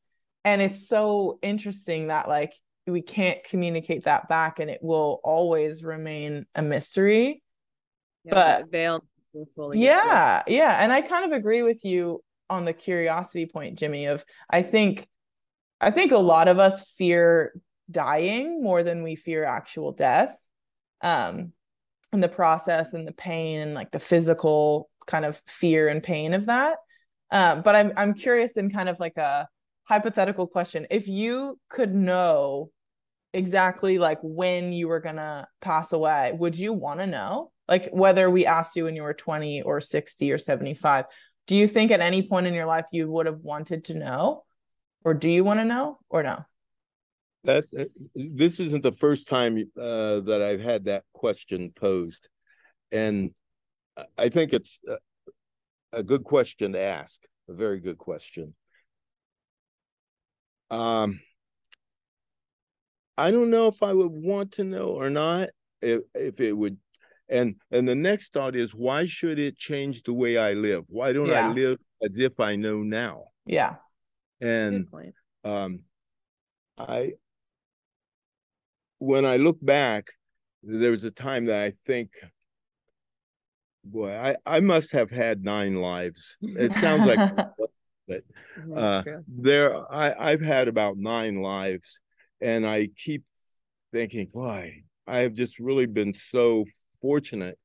[0.47, 2.53] And it's so interesting that like
[2.85, 7.43] we can't communicate that back and it will always remain a mystery.
[8.23, 9.03] Yeah, But- veil
[9.55, 10.81] fully yeah yeah.
[10.81, 15.05] And i kind of agree with you on the curiosity point jimmy of i think
[15.79, 17.53] i think a lot of us fear
[17.91, 20.35] dying more than we fear actual death.
[21.01, 21.51] Um
[22.11, 26.33] and the process and the pain and like the physical kind of fear and pain
[26.33, 26.77] of that.
[27.29, 29.47] Um but i'm i'm curious in kind of like a
[29.87, 32.69] hypothetical question if you could know
[33.33, 38.29] exactly like when you were gonna pass away would you want to know like whether
[38.29, 41.05] we asked you when you were 20 or 60 or 75
[41.45, 44.43] do you think at any point in your life you would have wanted to know
[45.03, 46.43] or do you want to know or no
[47.43, 52.27] That uh, this isn't the first time uh, that I've had that question posed,
[52.91, 53.31] and
[54.17, 54.97] I- think it's a,
[55.99, 57.21] a good question to ask.
[57.47, 58.53] A very good question.
[60.69, 61.19] Um,
[63.17, 65.49] I don't know if I would want to know or not.
[65.81, 66.77] If if it would,
[67.29, 70.85] and and the next thought is, why should it change the way I live?
[70.87, 71.49] Why don't Yeah.
[71.49, 73.25] I live as if I know now?
[73.47, 73.75] yeah
[74.41, 74.87] And
[75.43, 75.79] um
[76.77, 77.13] i
[78.99, 80.11] when i look back
[80.63, 82.11] there was a time that i think
[83.83, 87.19] boy i i must have had nine lives it sounds like
[88.07, 88.23] but
[88.75, 91.99] uh there i i've had about nine lives
[92.41, 93.23] and i keep
[93.91, 96.65] thinking boy i have just really been so
[97.01, 97.57] fortunate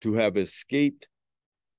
[0.00, 1.08] to have escaped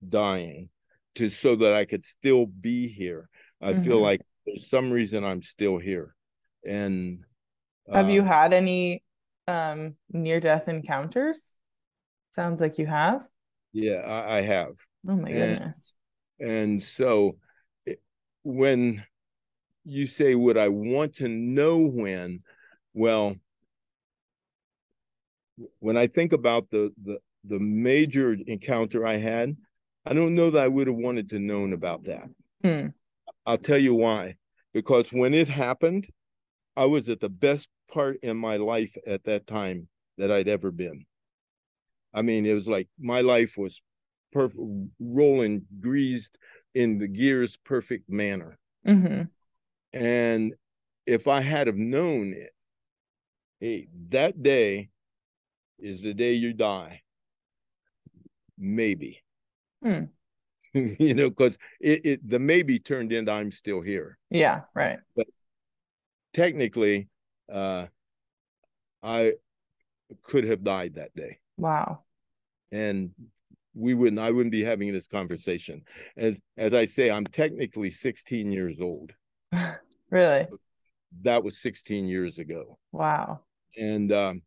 [0.07, 0.69] dying
[1.15, 3.29] to so that i could still be here.
[3.61, 4.01] I feel Mhm.
[4.01, 6.13] like there's some reason i'm still here
[6.65, 7.23] and
[7.93, 9.03] have you um, had any
[9.47, 11.53] um near death encounters?
[12.31, 13.27] Sounds like you have.
[13.73, 14.73] Yeah I, I have.
[15.07, 15.93] Oh my goodness.
[16.39, 17.35] and so it-
[18.47, 19.03] when
[19.83, 22.39] you say would i want to know when?
[22.93, 23.35] Well
[25.79, 29.55] when i think about the the the major encounter i had
[30.05, 32.29] i don't know that i would have wanted to known about that.
[32.63, 32.87] Hmm.
[33.45, 34.35] i'll tell you why.
[34.73, 36.07] Because when it happened
[36.77, 40.71] i was at the best part in my life at that time that i'd ever
[40.71, 41.05] been.
[42.13, 43.81] I mean it was like my life was
[44.31, 44.59] perfect
[44.99, 46.37] rolling greased
[46.77, 49.29] in the gears perfect manner hmm
[49.93, 50.53] and
[51.05, 52.53] if I had have known it,
[53.59, 54.89] hey, that day
[55.79, 57.03] is the day you die.
[58.57, 59.23] Maybe.
[59.83, 60.09] Hmm.
[60.73, 64.17] you know, because it, it the maybe turned into I'm still here.
[64.29, 65.27] yeah right But
[66.33, 67.09] Technically,
[67.51, 67.87] uh
[69.03, 69.33] I
[70.23, 71.39] could have died that day.
[71.57, 72.03] wow
[72.71, 73.11] And
[73.77, 75.83] we wouldn't I wouldn't be having this conversation.
[76.17, 79.13] As as I say, I'm technically 16 years old.
[80.09, 80.47] really
[81.21, 82.77] That was 16 years ago.
[82.91, 83.41] wow
[83.77, 84.41] and um,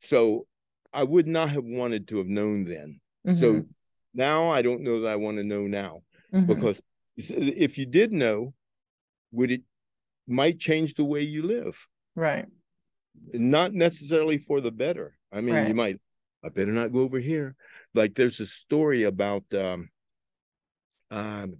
[0.00, 0.46] so
[0.92, 3.00] I would not have wanted to have known then.
[3.26, 3.38] Mhm.
[3.40, 3.64] So
[4.12, 6.00] now I don't know that I want to know now
[6.32, 6.46] Mhm.
[6.48, 6.80] because
[7.16, 8.52] if you did know,
[9.30, 9.62] would it
[10.26, 11.76] might change the way you live?
[12.16, 12.46] right
[13.32, 15.16] Not necessarily for the better.
[15.30, 16.00] I mean, you might.
[16.44, 17.54] I better not go over here.
[17.94, 19.44] Like there's a story about.
[19.54, 19.88] Um,
[21.10, 21.58] um,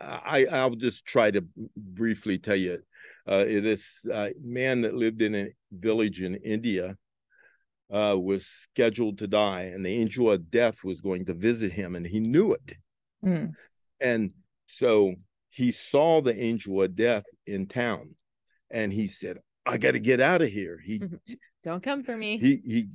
[0.00, 1.44] I I'll just try to
[1.76, 2.78] briefly tell you.
[3.26, 6.96] Uh, this uh, man that lived in a village in India
[7.90, 11.96] uh, was scheduled to die, and the angel of death was going to visit him,
[11.96, 12.76] and he knew it.
[13.24, 13.52] Mm.
[14.00, 14.32] And
[14.68, 15.14] so
[15.50, 18.14] he saw the angel of death in town,
[18.70, 21.02] and he said, "I got to get out of here." He
[21.62, 22.38] Don't come for me.
[22.38, 22.88] he he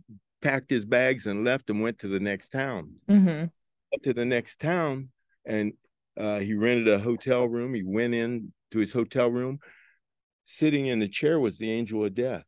[0.45, 2.95] packed his bags and left and went to the next town.
[3.07, 3.45] hmm
[3.93, 5.09] Up to the next town,
[5.45, 5.73] and
[6.17, 7.73] uh, he rented a hotel room.
[7.73, 9.59] He went in to his hotel room.
[10.45, 12.45] Sitting in the chair was the angel of death,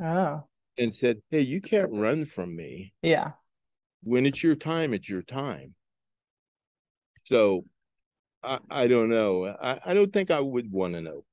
[0.00, 0.44] oh
[0.76, 2.92] and said, "Hey, you can't run from me.
[3.02, 3.32] yeah
[4.02, 5.74] When it's your time, it's your time."
[7.24, 7.64] So,
[8.42, 9.46] I I don't know.
[9.46, 11.24] I I don't think I would want to know.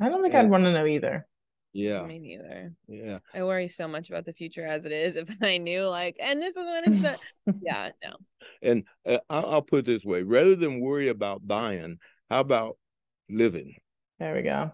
[0.00, 0.40] i don't think Yeah.
[0.40, 1.26] i'd want to know either
[1.74, 2.72] Yeah, Me neither.
[2.86, 3.18] yeah.
[3.34, 5.16] I worry so much about the future as it is.
[5.16, 7.16] If I knew, like, and this is when it's done.
[7.60, 8.16] yeah, no.
[8.62, 11.98] And uh, I'll, I'll put it this way: rather than worry about dying,
[12.30, 12.78] how about
[13.28, 13.74] living?
[14.20, 14.70] there we go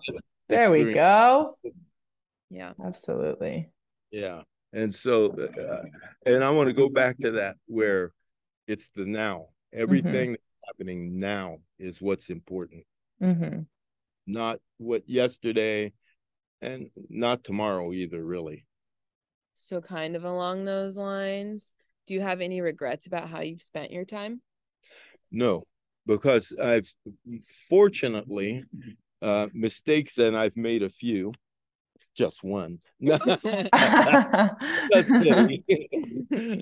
[0.49, 1.57] there we go
[2.51, 2.73] Yeah.
[2.85, 3.71] absolutely
[4.11, 4.43] Yeah.
[4.73, 5.83] And so, uh,
[6.27, 8.13] and I want to go back to that where
[8.69, 9.47] it's the now.
[9.73, 12.85] Everything that's happening now is what's important,
[13.21, 13.61] hmm
[14.27, 15.93] not what yesterday
[16.63, 18.67] and not tomorrow either, really.
[19.55, 21.75] So, kind of along those lines,
[22.07, 24.41] do you have any regrets about how you've spent your time?
[25.31, 25.65] No,
[26.07, 26.93] because I've
[27.69, 28.65] fortunately,
[29.23, 31.33] uh, mistakes and I've made a few.
[32.15, 32.79] just one.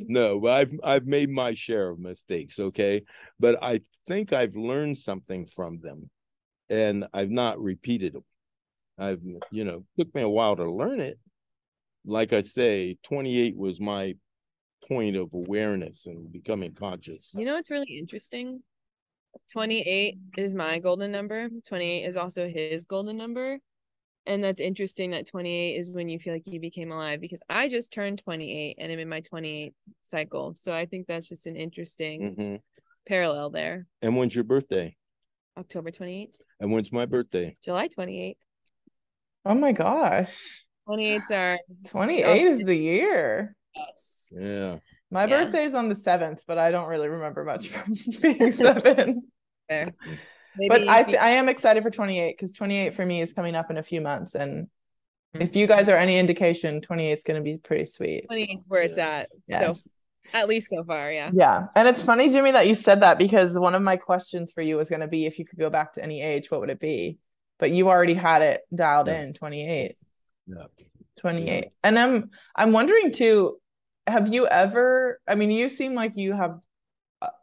[0.08, 3.02] No, but I've I've made my share of mistakes, okay?
[3.38, 6.10] But I think I've learned something from them
[6.70, 8.24] and I've not repeated them.
[8.98, 11.18] I've you know, took me a while to learn it.
[12.04, 14.14] Like I say, 28 was my
[14.88, 17.30] point of awareness and becoming conscious.
[17.34, 18.62] You know what's really interesting?
[19.52, 21.48] 28 is my golden number.
[21.68, 23.58] 28 is also his golden number
[24.28, 27.68] and that's interesting that 28 is when you feel like you became alive because I
[27.68, 30.52] just turned 28 and I'm in my 28 cycle.
[30.56, 32.56] So I think that's just an interesting mm-hmm.
[33.06, 33.86] parallel there.
[34.02, 34.94] And when's your birthday?
[35.56, 36.34] October 28th.
[36.60, 37.56] And when's my birthday?
[37.64, 38.36] July 28th.
[39.44, 40.64] Oh my gosh.
[40.88, 43.54] 28s are 28 oh, is the year.
[43.74, 44.32] Yes.
[44.34, 44.78] Yeah.
[45.10, 45.44] My yeah.
[45.44, 49.22] birthday is on the 7th, but I don't really remember much from being seven.
[49.68, 49.94] Fair.
[50.58, 53.54] Maybe but I th- I am excited for 28 because 28 for me is coming
[53.54, 55.42] up in a few months and mm-hmm.
[55.42, 58.64] if you guys are any indication 28 is going to be pretty sweet 28 is
[58.66, 59.84] where it's at yes.
[59.84, 59.90] so
[60.34, 63.56] at least so far yeah yeah and it's funny jimmy that you said that because
[63.58, 65.92] one of my questions for you was going to be if you could go back
[65.92, 67.18] to any age what would it be
[67.58, 69.20] but you already had it dialed yeah.
[69.20, 69.96] in 28
[70.46, 70.54] yeah.
[71.20, 71.70] 28 yeah.
[71.84, 73.56] and i'm i'm wondering too
[74.06, 76.58] have you ever i mean you seem like you have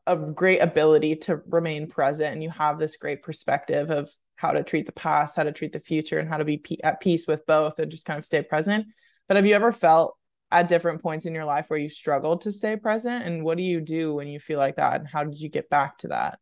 [0.08, 4.64] a great ability to remain present and you have this great perspective of how to
[4.64, 7.46] treat the past how to treat the future and how to be at peace with
[7.46, 8.86] both and just kind of stay present.
[9.28, 10.18] But have you ever felt
[10.52, 13.26] at different points in your life where you struggled to stay present?
[13.26, 15.00] And what do you do when you feel like that?
[15.00, 16.40] And how did you get back to that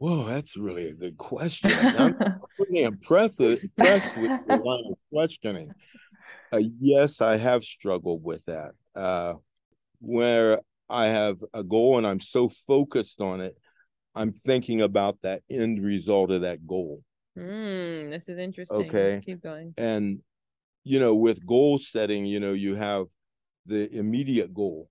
[0.00, 1.72] Whoa, that's really a good question.
[1.74, 2.16] I'm
[2.56, 5.70] pretty impressed, impressed with the line of questioning.
[6.50, 8.70] Uh, yes, I have struggled with that.
[8.94, 9.34] Uh,
[10.00, 13.58] where I have a goal and I'm so focused on it,
[14.14, 17.02] I'm thinking about that end result of that goal.
[17.38, 18.88] Mm, this is interesting.
[18.88, 19.20] Okay.
[19.22, 19.74] Keep going.
[19.76, 20.20] And,
[20.82, 23.04] you know, with goal setting, you know, you have
[23.66, 24.88] the immediate goal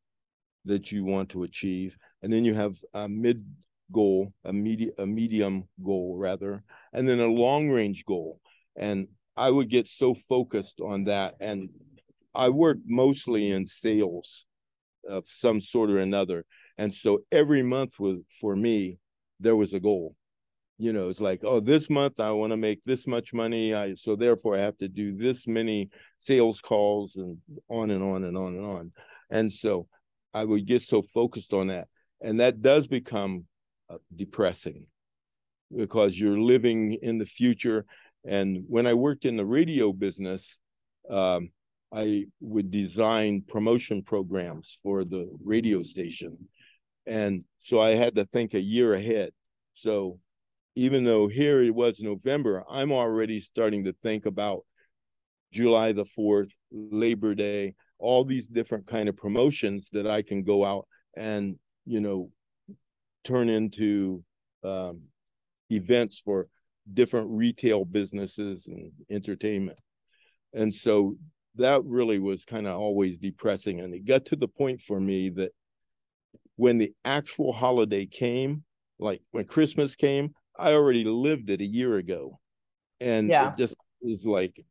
[0.66, 3.44] that you want to achieve, and then you have a mid
[3.92, 8.40] goal, a medium, a medium goal rather, and then a long range goal.
[8.76, 11.36] And I would get so focused on that.
[11.40, 11.70] And
[12.36, 14.46] I work mostly in sales
[15.08, 16.46] of some sort or another.
[16.78, 19.00] And so every month was for me,
[19.40, 20.16] there was a goal.
[20.78, 23.74] You know, it's like, oh, this month I want to make this much money.
[23.74, 28.24] I so therefore I have to do this many sales calls and on and on
[28.24, 28.92] and on and on.
[29.30, 29.88] And so
[30.34, 31.88] I would get so focused on that.
[32.22, 33.46] And that does become
[34.16, 34.86] depressing
[35.76, 37.86] because you're living in the future.
[38.26, 40.58] And when I worked in the radio business,
[41.10, 41.50] um,
[41.92, 46.38] I would design promotion programs for the radio station.
[47.08, 49.32] And so I had to think a year ahead.
[49.74, 50.20] So
[50.76, 54.66] even though here it was November, I'm already starting to think about
[55.52, 60.64] July the 4th, Labor Day, all these different kind of promotions that I can go
[60.64, 62.30] out and, you know,
[63.24, 64.24] turn into
[64.64, 65.02] um,
[65.72, 66.48] events for
[66.92, 69.78] different retail businesses and entertainment.
[70.54, 71.16] And so
[71.56, 73.80] that really was kind of always depressing.
[73.82, 75.52] And it got to the point for me that
[76.56, 78.64] when the actual holiday came,
[79.00, 82.40] like when Christmas came, I already lived it a year ago.
[83.00, 83.52] And yeah.
[83.52, 84.64] it just was like,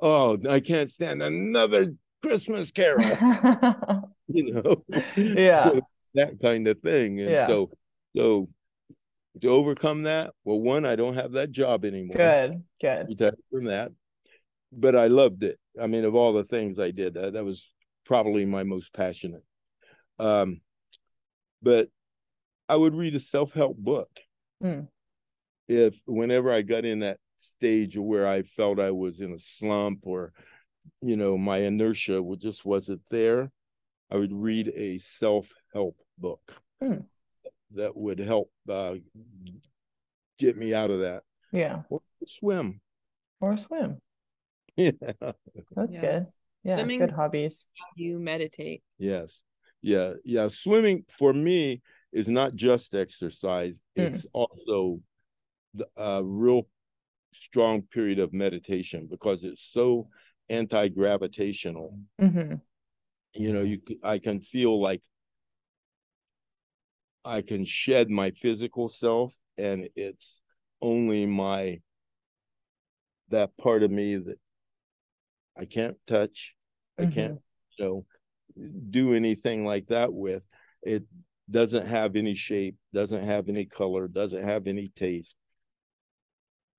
[0.00, 4.08] oh, I can't stand another Christmas carol.
[4.28, 4.84] you know?
[5.16, 5.80] Yeah.
[6.14, 7.20] that kind of thing.
[7.20, 7.46] And yeah.
[7.46, 7.70] so
[8.16, 8.48] so
[9.42, 12.16] to overcome that, well, one, I don't have that job anymore.
[12.16, 13.06] Good, good.
[13.08, 13.92] Retired from that.
[14.72, 15.58] But I loved it.
[15.80, 17.68] I mean, of all the things I did, that, that was
[18.04, 19.44] probably my most passionate.
[20.18, 20.60] Um,
[21.62, 21.88] but
[22.68, 24.08] I would read a self help book
[24.62, 24.88] mm.
[25.68, 30.00] if whenever I got in that stage where I felt I was in a slump
[30.02, 30.32] or,
[31.02, 33.50] you know, my inertia just wasn't there.
[34.10, 36.40] I would read a self help book
[36.82, 37.04] mm.
[37.74, 38.94] That would help uh,
[40.38, 41.22] get me out of that.
[41.52, 41.82] Yeah.
[41.88, 42.80] Or swim.
[43.40, 43.98] Or swim.
[44.78, 44.90] Yeah.
[45.00, 46.00] That's yeah.
[46.00, 46.26] good.
[46.62, 46.76] Yeah.
[46.76, 47.64] Swimming good hobbies.
[47.94, 48.82] You meditate.
[48.98, 49.40] Yes.
[49.80, 50.12] Yeah.
[50.22, 50.48] Yeah.
[50.48, 51.80] Swimming for me
[52.12, 54.02] is not just exercise, hmm.
[54.02, 54.30] it's mm.
[54.34, 55.00] also
[55.96, 56.66] a real
[57.34, 60.08] strong period of meditation because it's so
[60.48, 61.98] anti-gravitational.
[62.20, 62.54] Mm-hmm.
[63.34, 65.02] You know, you I can feel like
[67.26, 70.40] I can shed my physical self and it's
[70.80, 71.80] only my
[73.30, 74.38] that part of me that
[75.58, 76.54] I can't touch.
[76.98, 77.10] Mm-hmm.
[77.10, 77.38] I can't,
[77.78, 78.06] you know,
[78.90, 80.42] do anything like that with.
[80.82, 81.04] It
[81.50, 85.36] doesn't have any shape, doesn't have any color, doesn't have any taste.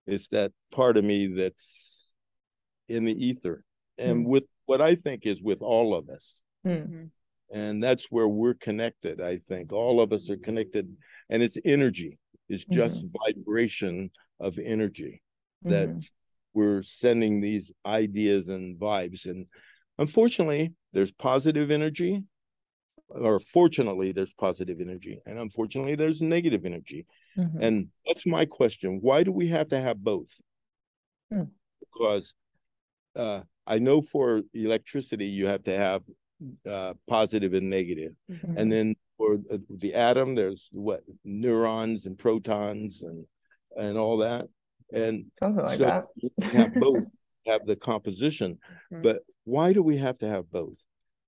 [0.06, 2.16] It's that part of me that's
[2.88, 3.64] in the ether
[3.98, 4.30] and Hmm.
[4.30, 6.42] with what I think is with all of us.
[6.64, 7.08] Hmm.
[7.52, 9.72] And that's where we're connected, I think.
[9.72, 10.96] All of us are connected,
[11.30, 12.20] and it's energy,
[12.50, 15.22] it's just vibration of energy
[15.64, 16.10] that Mhm.
[16.54, 19.26] we're sending these ideas and vibes.
[19.26, 19.48] And
[19.98, 22.24] unfortunately, there's positive energy,
[23.10, 27.06] or fortunately, there's positive energy, and unfortunately, there's negative energy.
[27.38, 27.58] Mhm.
[27.62, 29.00] And that's my question.
[29.02, 30.38] Why do we have to have both?
[31.32, 31.44] Hmm.
[31.80, 32.34] Because
[33.16, 36.04] uh, I know for electricity, you have to have
[36.66, 38.14] uh, positive and negative.
[38.30, 38.58] Mhm.
[38.58, 43.26] And then for the- the atom, there's what neurons and protons and
[43.76, 44.48] and all that.
[44.92, 46.06] And something like so that.
[46.18, 47.04] you have both
[47.46, 48.60] have the composition.
[48.92, 49.04] Mhm.
[49.04, 50.78] But why do we have to have both?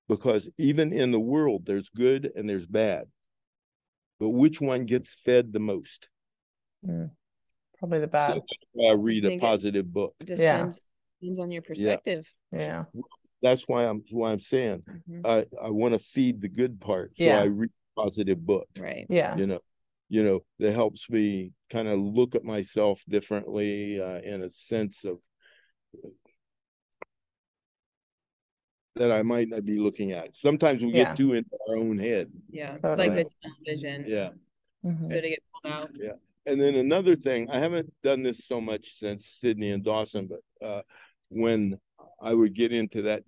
[0.08, 3.06] Because even in the world, there's good and there's bad.
[4.20, 6.10] But which one gets fed the most?
[6.86, 7.12] Mm.
[7.78, 8.36] Probably the So bad.
[8.36, 10.16] that's why I read a positive book.
[10.20, 10.58] It just Yeah.
[10.58, 10.82] depends,
[11.22, 12.34] depends on your perspective.
[12.52, 12.86] Yeah.
[13.42, 15.26] That's why I'm why I'm saying Mhm.
[15.26, 17.12] I I want to feed the good part.
[17.18, 17.40] So Yeah.
[17.42, 18.68] I read a positive book.
[18.78, 19.06] Right.
[19.10, 19.38] Yeah.
[19.38, 19.60] You know,
[20.10, 25.04] you know that helps me kind of look at myself differently uh, in a sense
[25.06, 25.20] of
[28.96, 30.36] that I might not be looking at.
[30.36, 31.04] Sometimes we Yeah.
[31.06, 32.32] get too into our own head.
[32.50, 32.74] Yeah.
[32.74, 33.10] It's Totally.
[33.10, 34.06] like the television.
[34.08, 34.32] Yeah.
[34.84, 35.04] Mhm.
[35.06, 35.92] So to get pulled out.
[35.96, 36.14] Yeah.
[36.46, 40.42] And then another thing, I haven't done this so much since Sydney and Dawson, but
[40.66, 40.82] uh,
[41.30, 41.80] when
[42.22, 43.24] I would get into that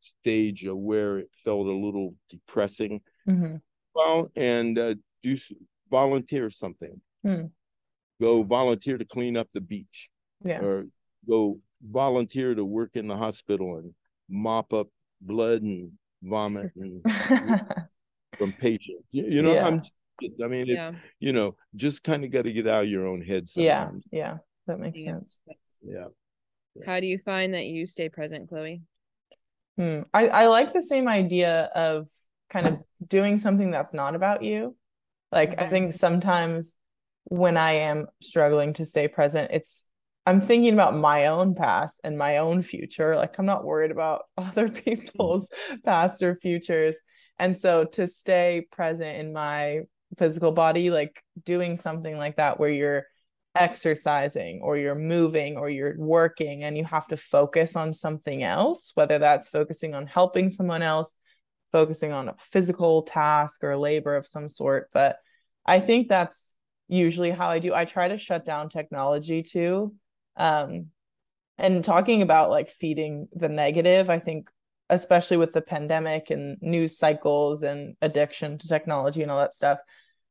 [0.00, 3.60] stage of where it felt a little depressing, Mhm.
[3.94, 5.36] well, and uh, do
[5.90, 7.00] volunteer something.
[7.22, 7.46] Hmm.
[8.20, 10.10] Go volunteer to clean up the beach,
[10.44, 10.60] Yeah.
[10.62, 10.84] or
[11.28, 13.94] go volunteer to work in the hospital and
[14.28, 14.88] mop up
[15.20, 17.02] blood and vomit and
[18.38, 19.04] from patients.
[19.10, 19.66] You, you know, Yeah.
[19.66, 19.82] I'm.
[20.42, 20.94] I mean, it, Yeah.
[21.18, 23.90] you know, just kind of got to get out of your own head yeah.
[24.12, 24.38] Yeah.
[24.66, 25.12] That makes Yeah.
[25.18, 25.40] sense.
[25.82, 26.06] Yeah.
[26.84, 28.82] How do you find that you stay present, Chloe?
[29.76, 30.02] Hmm.
[30.12, 32.06] I, I like the same idea of
[32.50, 34.76] kind of doing something that's not about you.
[35.32, 35.70] Like, I Mhm.
[35.70, 36.78] think sometimes
[37.24, 39.84] when I am struggling to stay present, it's
[40.26, 43.16] I'm thinking about my own past and my own future.
[43.16, 45.50] Like, I'm not worried about other people's
[45.84, 47.00] past or futures.
[47.38, 49.80] And so to stay present in my
[50.16, 53.06] physical body, like doing something like that where you're
[53.54, 58.92] exercising or you're moving or you're working and you have to focus on something else,
[58.94, 61.14] whether that's focusing on helping someone else,
[61.72, 64.90] focusing on a physical task or labor of some sort.
[64.92, 65.18] But
[65.66, 66.52] I think that's
[66.88, 67.74] usually how I do.
[67.74, 69.94] I try to shut down technology too.
[70.36, 70.86] Um,
[71.56, 74.50] and talking about like feeding the negative, I think
[74.90, 79.78] especially with the pandemic and news cycles and addiction to technology and all that stuff,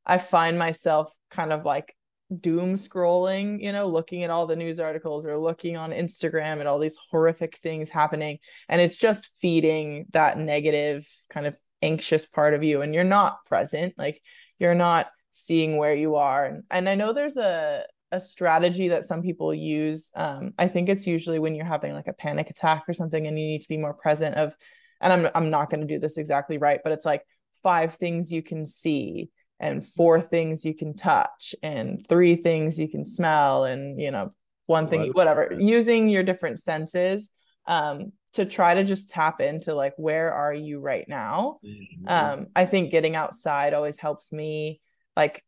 [0.06, 1.96] I find myself kind of like
[2.40, 6.66] doom scrolling, you know, looking at all the news articles or looking on Instagram at
[6.66, 8.38] all these horrific things happening.
[8.68, 12.82] And it's just feeding that negative kind of anxious part of you.
[12.82, 14.20] And you're not present, like
[14.58, 16.46] you're not seeing where you are.
[16.46, 20.10] And, and I know there's a, a strategy that some people use.
[20.14, 23.38] Um, I think it's usually when you're having like a panic attack or something and
[23.38, 24.54] you need to be more present of,
[25.00, 27.22] and I'm I'm not going to do this exactly right, but it's like
[27.62, 29.30] five things you can see
[29.64, 34.30] and four things you can touch and three things you can smell and you know
[34.66, 37.30] one thing whatever using your different senses
[37.66, 41.58] um to try to just tap into like where are you right now?
[41.64, 42.08] Mm-hmm.
[42.08, 44.80] um i think getting outside always helps me
[45.16, 45.42] like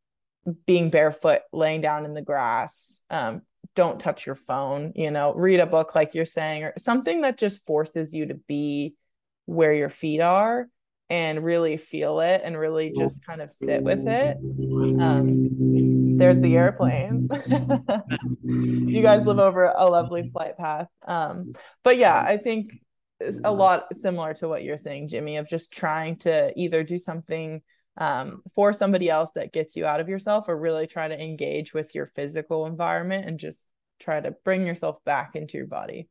[0.65, 3.43] being barefoot laying down in the grass um
[3.75, 7.37] don't touch your phone you know read a book like you're saying or something that
[7.37, 8.95] just forces you to be
[9.45, 10.69] where your feet are
[11.09, 14.37] and really feel it and really just kind of sit with it
[15.01, 17.29] um there's the airplane.
[18.43, 21.53] You guys live over a lovely flight path um
[21.85, 22.73] but yeah i think
[23.21, 26.99] it's a lot similar to what you're saying jimmy of just trying to either do
[26.99, 27.61] something
[27.99, 31.73] um, for somebody else that gets you out of yourself or really try to engage
[31.73, 36.09] with your physical environment and just try to bring yourself back into your body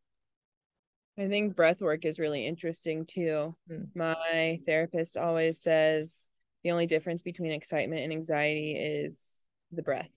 [1.18, 3.56] I think breath work is really interesting too.
[3.72, 3.88] Mm.
[3.96, 6.28] My therapist always says
[6.64, 10.10] the only difference between excitement and anxiety is the breath.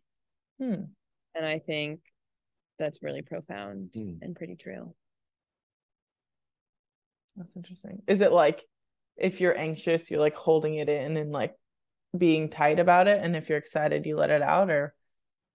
[0.58, 0.84] hmm.
[1.34, 2.00] And I think
[2.78, 4.18] that's really profound Mm.
[4.22, 4.94] and pretty true.
[7.36, 8.64] that's interesting is it like
[9.16, 11.54] if you're anxious you're like holding it in and like
[12.16, 14.94] being tight about it and if you're excited you let it out or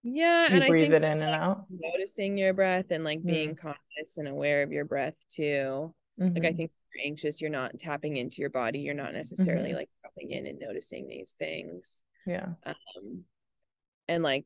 [0.04, 0.48] Yeah.
[0.50, 3.04] you and I breathe think it just, in and like, out noticing your breath and
[3.04, 5.94] like being conscious and aware of your breath too.
[6.18, 6.58] Like I Mhm.
[6.58, 8.80] think if you're anxious, you're not tapping into your body.
[8.80, 9.76] You're not necessarily Mhm.
[9.76, 12.04] like dropping in and noticing these things.
[12.26, 13.26] yeah Um,
[14.08, 14.46] and like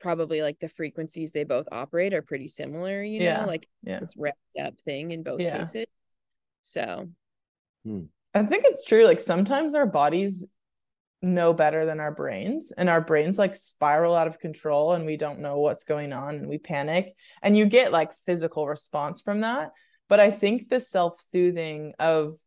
[0.00, 4.00] probably like the frequencies they both operate are pretty similar, you know, Yeah, like yeah.
[4.00, 5.58] this wrapped up thing in both Yeah.
[5.58, 5.86] cases.
[6.62, 7.08] So
[8.34, 9.04] I think it's true.
[9.04, 10.46] Like sometimes our bodies
[11.22, 15.16] know better than our brains, and our brains like spiral out of control and we
[15.16, 17.14] don't know what's going on and we panic.
[17.42, 19.70] And you get like physical response from that.
[20.08, 22.38] But I think the self soothing of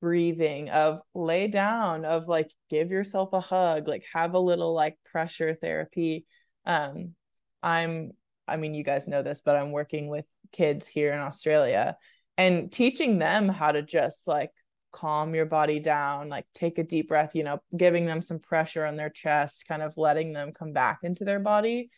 [0.00, 4.98] breathing, of lay down, of like give yourself a hug, like have a little like
[5.04, 6.26] pressure therapy.
[6.66, 7.14] Um,
[7.62, 8.12] I'm,
[8.48, 11.96] I mean, you guys know this, but I'm working with kids here in Australia
[12.36, 14.50] and teaching them how to just like
[14.92, 18.84] calm your body down, like take a deep breath, you know, giving them some pressure
[18.84, 21.90] on their chest, kind of letting them come back into their body.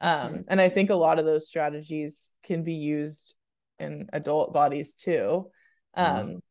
[0.00, 3.34] Um, and I think a lot of those strategies can be used
[3.78, 5.50] in adult bodies too.
[5.94, 6.42] Um, Mhm.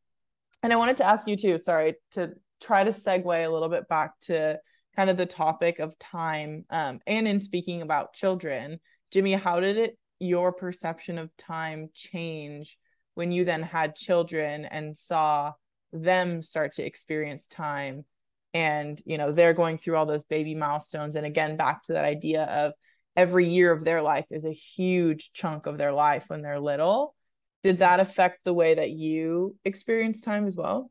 [0.62, 3.88] and I wanted to ask you too, sorry, to try to segue a little bit
[3.88, 4.60] back to
[4.94, 6.64] kind of the topic of time.
[6.70, 8.80] Um, and in speaking about children,
[9.10, 12.78] Jimmy, how did it your perception of time change
[13.14, 15.52] when you then had children and saw
[15.92, 18.04] them start to experience time
[18.54, 22.04] and you know they're going through all those baby milestones and again back to that
[22.04, 22.72] idea of
[23.16, 27.14] every year of their life is a huge chunk of their life when they're little
[27.62, 30.90] did that affect the way that you experience time as well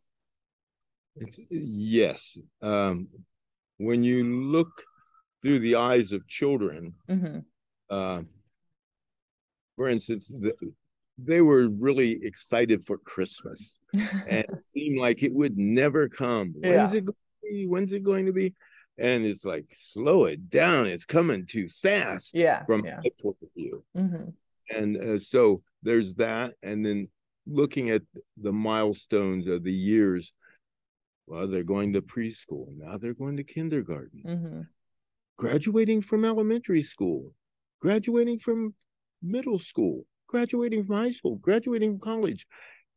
[1.16, 2.38] It's, yes.
[2.62, 3.08] Um,
[3.78, 4.70] when you look
[5.42, 7.40] through the eyes of children, mm-hmm.
[7.90, 8.22] uh,
[9.76, 10.54] for instance, the,
[11.18, 16.54] they were really excited for Christmas and it seemed like it would never come.
[16.62, 16.82] Yeah.
[16.82, 17.68] When's it going to be?
[17.68, 18.54] When's it going to be?
[18.98, 20.88] And it's like, slow it down.
[20.88, 23.84] It's coming too fast yeah from yeah my point of view.
[23.96, 24.30] mm-hmm.
[24.76, 26.54] And uh, so there's that.
[26.64, 27.08] And then
[27.46, 28.02] looking at
[28.38, 30.34] the milestones of the years,
[31.28, 32.68] well, they're going to preschool.
[32.78, 34.62] Now they're going to kindergarten, Mm-hmm.
[35.38, 37.34] graduating from elementary school,
[37.80, 38.74] graduating from
[39.22, 42.46] middle school, graduating from high school, graduating from college.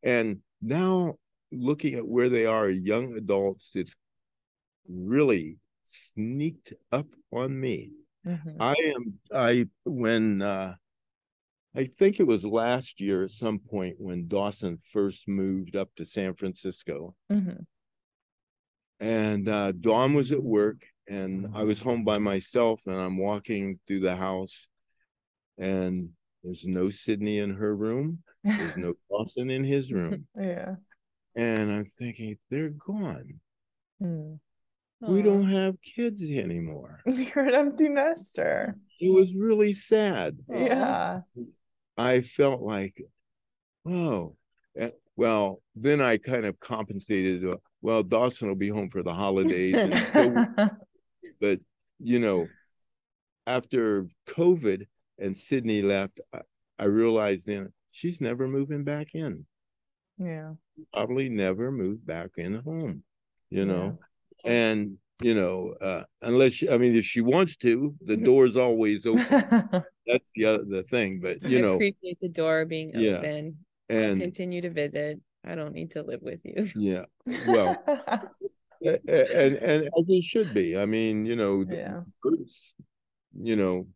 [0.02, 1.16] And now
[1.52, 3.94] looking at where they are, young adults, it's
[4.88, 7.92] really sneaked up on me.
[8.26, 8.60] Mm-hmm.
[8.60, 10.74] I am I when uh
[11.74, 16.04] I think it was last year at some point when Dawson first moved up to
[16.04, 17.62] San Francisco Mm-hmm.
[19.00, 23.78] and uh Dawn was at work and I was home by myself and I'm walking
[23.86, 24.68] through the house
[25.56, 26.10] and
[26.44, 30.26] there's no Sydney in her room, there's no Dawson in his room.
[30.38, 30.76] yeah
[31.34, 33.40] And I'm thinking, they're gone.
[34.02, 34.38] mm.
[35.00, 37.00] We don't have kids anymore.
[37.06, 40.38] you're an empty nester It was really sad.
[40.50, 41.20] yeah
[41.96, 43.00] I felt like,
[43.86, 44.36] oh,
[45.16, 47.44] well, then I kind of compensated.
[47.44, 50.68] uh, Well, Dawson will be home for the holidays, and so,
[51.40, 51.58] but
[51.98, 52.46] you know,
[53.46, 54.86] after COVID
[55.18, 56.40] and Sydney left, I,
[56.78, 59.46] I realized then she's never moving back in.
[60.18, 60.52] yeah
[60.92, 63.02] Probably never moved back in home.
[63.50, 63.98] You know,
[64.44, 69.06] and you know, uh, unless she, I mean, if she wants to, the door's always
[69.06, 69.26] open.
[70.06, 71.20] That's the other the thing.
[71.20, 73.16] But you I know, appreciate the door being Yeah.
[73.18, 73.58] open.
[73.88, 75.20] and Continue to visit.
[75.44, 76.68] I don't need to live with you.
[76.76, 77.04] yeah,
[77.46, 77.82] well,
[78.84, 80.76] A- a- and and as it should be.
[80.78, 82.02] I mean, you know, yeah
[83.40, 83.86] you know,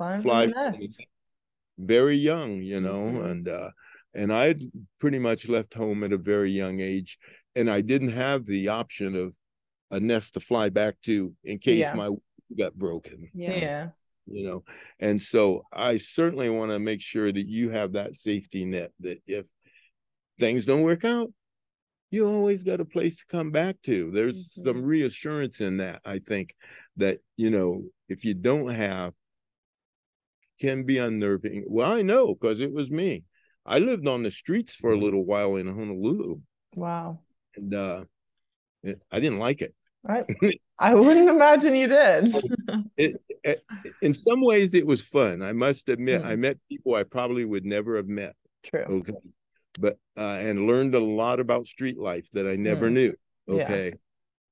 [0.00, 1.00] Flying fly from the nest.
[1.78, 3.30] very young, you know, Mhm.
[3.30, 3.70] and uh
[4.14, 4.60] and I had
[4.98, 7.18] pretty much left home at a very young age,
[7.54, 9.34] and I didn't have the option of
[9.90, 11.94] a nest to fly back to in case Yeah.
[11.94, 12.10] my
[12.56, 13.90] got broken, yeah
[14.26, 14.64] you know.
[14.98, 19.22] And so I certainly want to make sure that you have that safety net that
[19.26, 19.46] if
[20.38, 21.32] things don't work out,
[22.10, 24.10] you always got a place to come back to.
[24.10, 24.64] There's Mhm.
[24.64, 26.54] some reassurance in that, I think,
[26.96, 29.14] that, you know, if you don't have,
[30.60, 31.64] can be unnerving.
[31.66, 33.24] Well, I know because it was me.
[33.66, 36.40] I lived on the streets for a little while in Honolulu
[36.76, 37.18] wow
[37.56, 38.04] and uh
[39.12, 39.74] I didn't like it.
[40.08, 40.24] I,
[40.78, 42.28] I wouldn't imagine you did.
[42.96, 43.64] It, it.
[44.00, 45.42] In some ways, it was fun.
[45.42, 46.40] I must admit, I Hmm.
[46.40, 48.34] met people I probably would never have met.
[48.62, 48.84] True.
[49.00, 49.14] okay
[49.78, 52.92] but uh and learned a lot about street life that i never Mm.
[52.92, 53.12] knew
[53.46, 53.54] Yeah.
[53.62, 53.92] okay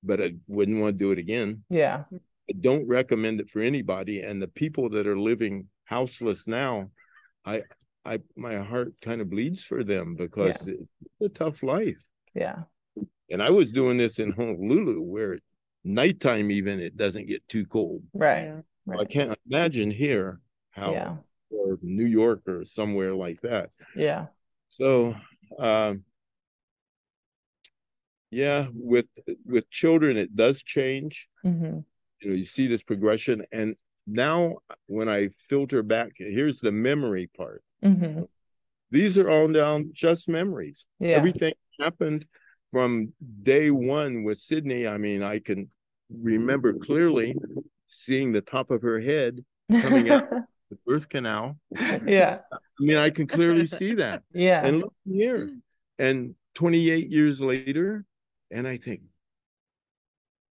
[0.05, 2.05] but i wouldn't want to do it again Yeah.
[2.49, 6.91] i don't recommend it for anybody and the people that are living houseless now
[7.47, 7.63] i
[8.05, 12.03] i my heart kind of bleeds for them because it- it's a tough life
[12.35, 12.65] Yeah.
[13.31, 15.43] and i was doing this in honolulu where at
[15.85, 18.45] nighttime even it doesn't get too cold Right.
[18.87, 18.99] Yeah.
[18.99, 21.17] i can't imagine here how Yeah.
[21.51, 24.27] or new york or somewhere like that Yeah.
[24.69, 25.17] So,
[25.59, 26.05] um,
[28.31, 29.07] yeah, with
[29.47, 31.29] with children, it does change.
[31.43, 31.81] hmm
[32.21, 33.75] You know, you see this progression, and
[34.09, 37.63] now when I filter back, here's the memory part.
[37.83, 38.23] hmm
[38.91, 40.87] These are all down just memories.
[40.99, 41.17] Yeah.
[41.17, 42.25] Everything happened
[42.73, 44.87] from day one with Sydney.
[44.87, 45.71] I mean, I can
[46.11, 47.37] remember clearly
[47.87, 50.29] seeing the top of her head coming out.
[50.71, 51.57] the birth canal.
[52.05, 52.41] yeah.
[52.53, 54.23] I mean, I can clearly see that.
[54.33, 54.67] Yeah.
[54.67, 55.51] And look here.
[55.99, 58.05] And 28 years later,
[58.51, 59.01] and I think,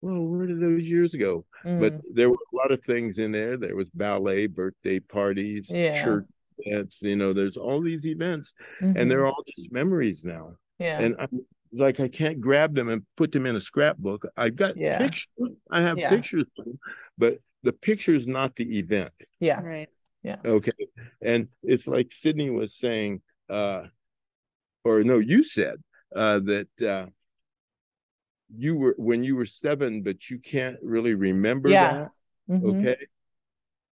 [0.07, 1.45] well, where did those years go?
[1.63, 2.01] But Mm.
[2.13, 3.57] there were a lot of things in there.
[3.57, 6.03] There was ballet, birthday parties, Yeah.
[6.03, 6.25] church
[6.59, 8.95] events, you know, there's all these events, Mhm.
[8.97, 10.55] and they're all just memories now.
[10.79, 10.99] yeah.
[11.01, 14.25] And I'm like, I can't grab them and put them in a scrapbook.
[14.37, 14.99] I've got Yeah.
[14.99, 15.27] pictures,
[15.69, 16.09] I have Yeah.
[16.09, 16.45] pictures,
[17.17, 19.11] but the picture's not the event.
[19.39, 19.59] yeah.
[19.61, 19.89] Right.
[20.23, 20.39] Yeah.
[20.45, 20.71] Okay.
[21.21, 23.87] And it's like Sydney was saying, uh,
[24.83, 25.81] or no, you said
[26.15, 27.07] uh, that uh,
[28.55, 31.93] you were when you were seven, but you can't really remember Yeah.
[31.93, 32.11] that.
[32.49, 32.79] Mhm.
[32.79, 33.07] Okay.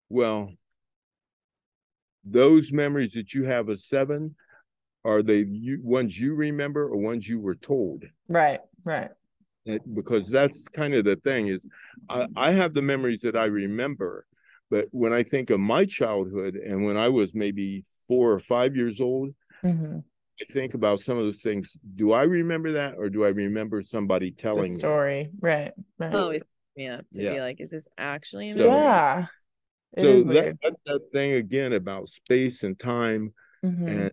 [0.10, 0.54] Well,
[2.24, 4.36] those memories that you have of seven,
[5.04, 8.04] are they you, ones you remember or ones you were told?
[8.28, 8.62] Right.
[8.84, 9.10] Right.
[9.66, 11.66] It- because that's kind of the thing is
[12.10, 14.26] I, I have the memories that I remember,
[14.70, 18.76] but when I think of my childhood and when I was maybe four or five
[18.76, 20.02] years old, hmm I
[20.52, 21.70] think about some of those things.
[21.96, 24.80] Do I remember that or do I remember somebody The telling me?
[24.80, 25.26] story.
[25.40, 25.72] Right.
[25.98, 26.14] Right.
[26.14, 26.44] Always
[26.76, 27.34] me up to Yeah.
[27.34, 29.28] be like, is this actually So- yeah.
[29.98, 33.34] It So is that, that that thing again about space and time
[33.64, 33.88] Mhm.
[33.90, 34.12] and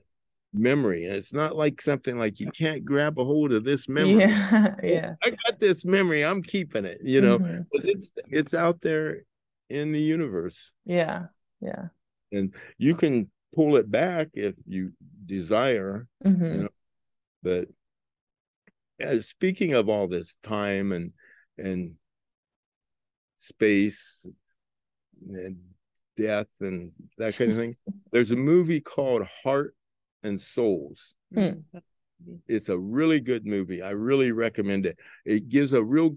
[0.53, 1.05] memory.
[1.07, 4.21] And it's not like something like you can't grab a hold of this memory.
[4.25, 4.75] Yeah.
[4.83, 5.15] Yeah.
[5.23, 6.25] I got this memory.
[6.25, 6.99] I'm keeping it.
[7.03, 7.67] You know, Mhm.
[7.73, 9.23] 'cause it's it's out there
[9.71, 10.73] in the universe.
[10.85, 11.27] Yeah.
[11.61, 11.89] Yeah.
[12.31, 14.93] and you can pull it back if you
[15.29, 16.67] desire hmm
[17.43, 17.69] but
[19.03, 21.13] uh, speaking of all this time and
[21.57, 21.95] and
[23.39, 24.27] space
[25.31, 25.57] and
[26.17, 27.77] death and that kind of thing
[28.13, 29.75] there's a movie called heart
[30.23, 31.15] and souls.
[31.33, 31.61] Hmm.
[32.47, 33.83] it's a really good movie.
[33.83, 34.99] I really recommend it.
[35.25, 36.17] It gives a real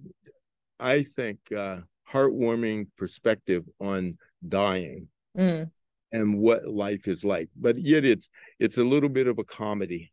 [0.80, 1.78] i think uh
[2.12, 5.08] heartwarming perspective on dying.
[5.38, 5.70] Mm.
[6.12, 10.12] And what life is like but yet it's it's a little bit of a comedy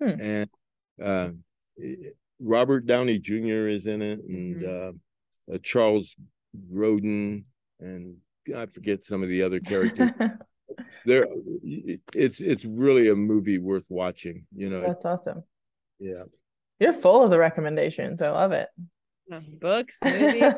[0.00, 0.20] Hmm.
[0.20, 0.50] and
[1.02, 1.30] uh
[2.40, 5.52] robert downey jr is in it and Mm-hmm.
[5.52, 6.14] uh, uh charles
[6.72, 7.44] grodin
[7.80, 8.16] and
[8.54, 10.10] i forget some of the other characters
[11.06, 11.26] there
[12.12, 15.44] it's it's really a movie worth watching you know That's awesome.
[15.98, 16.24] yeah
[16.80, 18.20] You're full of the recommendations.
[18.20, 18.68] I love it.
[19.60, 20.42] Books, movie.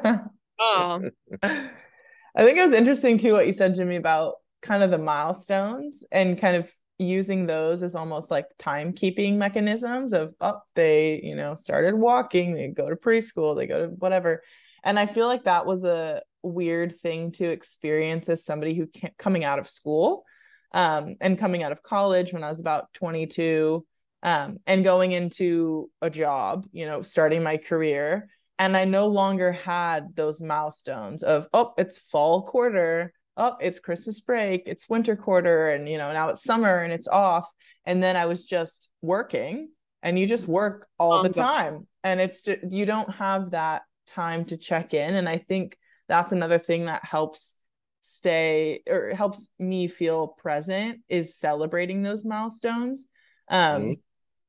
[0.60, 1.08] Oh,
[1.40, 6.04] I think it was interesting too what you said, Jimmy, about kind of the milestones
[6.10, 11.54] and kind of using those as almost like timekeeping mechanisms of oh, they, you know,
[11.54, 14.42] started walking, they go to preschool, they go to whatever.
[14.82, 19.16] And I feel like that was a weird thing to experience as somebody who can't
[19.16, 20.24] coming out of school
[20.72, 23.84] um, and coming out of college when I was about 22
[24.22, 28.28] um, and going into a job, you know, starting my career
[28.58, 34.20] and I no longer had those milestones of oh it's fall quarter oh it's Christmas
[34.20, 37.46] break it's winter quarter and you know now it's summer and it's off
[37.86, 39.70] and then I was just working
[40.02, 44.44] and you just work all the time and it's just you don't have that time
[44.46, 45.78] to check in and I think
[46.08, 47.56] that's another thing that helps
[48.00, 53.06] stay or helps me feel present is celebrating those milestones
[53.50, 54.00] um Mhm.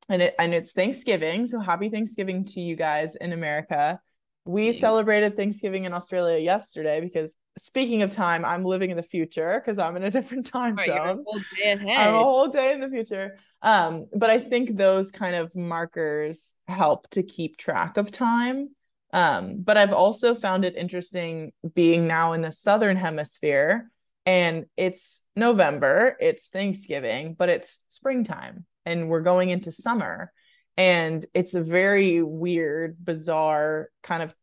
[0.10, 1.46] and it and it's Thanksgiving.
[1.48, 4.00] So happy Thanksgiving to you guys in America.
[4.46, 4.76] We Mhm.
[4.76, 9.78] celebrated Thanksgiving in Australia yesterday because speaking of time, I'm living in the future because
[9.78, 11.24] I'm in a different time right, a zone.
[11.26, 13.38] whole day I'm a whole day in the future.
[13.62, 18.70] Um, but I think those kind of markers help to keep track of time.
[19.12, 23.90] Um, but I've also found it interesting being now in the southern hemisphere
[24.26, 30.32] and it's November, it's Thanksgiving, but it's springtime and we're going into summer.
[30.80, 34.34] And it's a very weird, bizarre kind of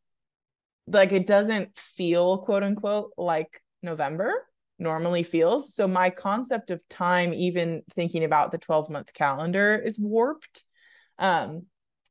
[0.86, 4.44] like it doesn't feel quote unquote like November
[4.78, 5.74] normally feels.
[5.74, 10.62] So my concept of time, even thinking about the 12 month calendar, is warped.
[11.18, 11.62] Um,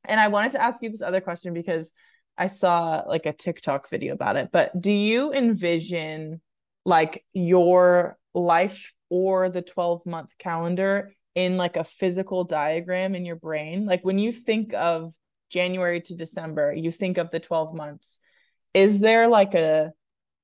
[0.04, 1.92] and I wanted to ask you this other question because
[2.36, 4.48] I saw like a TikTok video about it.
[4.52, 6.40] But do you envision
[6.84, 13.36] like your life or the 12 month calendar in like a physical diagram in your
[13.36, 13.86] brain?
[13.86, 15.12] Like when you think of
[15.50, 18.18] January to December, you think of the 12 months.
[18.74, 19.92] Is there like a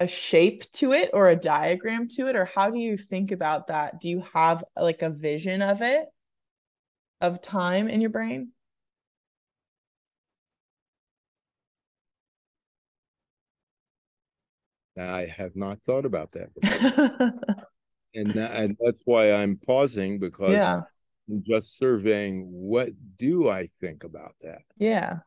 [0.01, 3.69] a shape to it or a diagram to it or how do you think about
[3.69, 6.07] that do you have like a vision of it
[7.21, 8.51] of time in your brain
[14.99, 17.65] I have not thought about that.
[18.15, 20.83] and, that, and that's why I'm pausing because yeah.
[21.31, 24.63] I'm just surveying what do I think about that.
[24.77, 25.21] Yeah.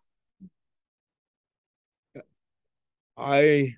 [3.17, 3.75] I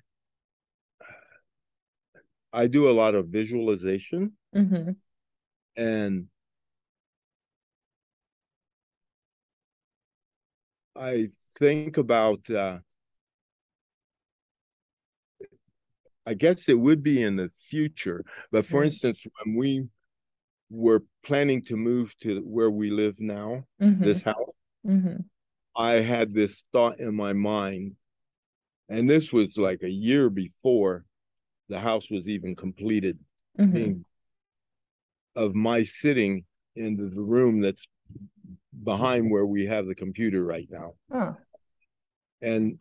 [2.52, 4.90] I do a lot of visualization hmm
[5.76, 6.28] and
[10.96, 12.78] I think about uh
[16.28, 18.86] I guess it would be in the future, but for Mm.
[18.86, 19.88] instance, when we
[20.68, 24.52] were planning to move to where we live now, hmm this house,
[24.84, 25.22] hmm
[25.74, 27.96] I had this thought in my mind,
[28.90, 31.06] and this was like a year before
[31.70, 33.18] the house was even completed,
[33.56, 34.04] hmm being
[35.34, 36.44] of my sitting
[36.76, 37.88] in the room that's
[38.84, 40.92] behind where we have the computer right now.
[42.42, 42.78] And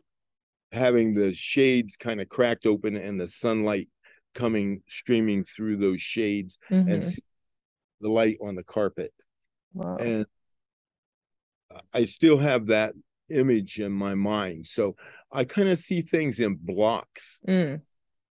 [0.77, 3.89] having the shades kind of cracked open and the sunlight
[4.33, 7.11] coming streaming through those shades and Mhm.
[7.13, 7.23] see
[8.01, 9.11] the light on the carpet
[9.73, 9.97] Wow.
[9.97, 10.25] and
[11.93, 12.93] i still have that
[13.29, 14.95] image in my mind so
[15.31, 17.81] i kind of see things in blocks Mm,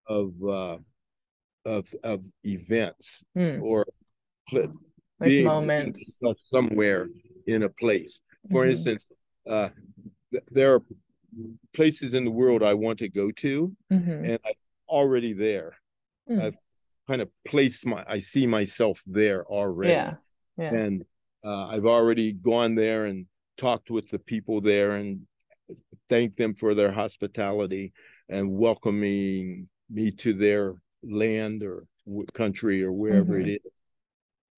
[0.07, 0.79] of uh
[1.65, 3.61] of of events mm.
[3.61, 3.85] or
[4.53, 4.71] Like
[5.21, 6.19] being- moments.
[6.51, 7.09] somewhere
[7.47, 8.21] in a place
[8.51, 8.71] for Mhm.
[8.71, 9.05] instance
[9.47, 9.71] uh
[10.31, 10.83] th- there are
[11.75, 14.25] places in the world i want to go to Mhm.
[14.25, 14.55] and I'm
[14.89, 15.77] already there.
[16.31, 16.41] Mm.
[16.43, 16.57] I've
[17.09, 19.93] kind of placed my, I see myself there already.
[19.93, 20.15] Yeah.
[20.57, 20.75] Yeah.
[20.75, 21.05] And
[21.45, 25.27] uh, I've already gone there and talked with the people there and
[26.09, 27.93] thanked them for their hospitality
[28.29, 31.87] and welcoming me to their land or
[32.33, 33.73] country or wherever it is.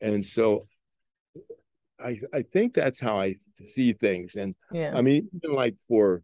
[0.03, 0.69] And so
[1.99, 4.37] I, I think that's how I see things.
[4.37, 4.95] And Yeah.
[4.95, 6.23] I mean, even like for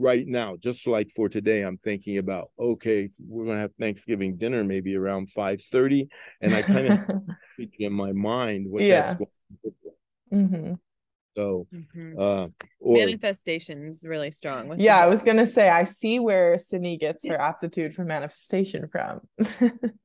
[0.00, 4.64] right now, just like for today, I'm thinking about okay, we're gonna have Thanksgiving dinner
[4.64, 6.08] maybe around five thirty,
[6.40, 6.98] and I kind of
[7.56, 9.02] think in my mind what Yeah.
[9.02, 10.48] that's going to look like.
[10.48, 10.74] hmm
[11.36, 12.18] So, Mhm.
[12.18, 12.48] uh,
[12.80, 14.68] or Manifestation is really strong.
[14.68, 18.88] with Yeah, I was gonna say I see where Sydney gets her aptitude for manifestation
[18.88, 19.20] from.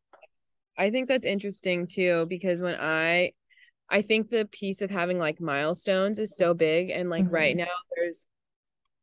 [0.78, 3.32] I think that's interesting too because when I
[3.90, 7.68] I think the piece of having like milestones is so big and like right now
[7.96, 8.26] there's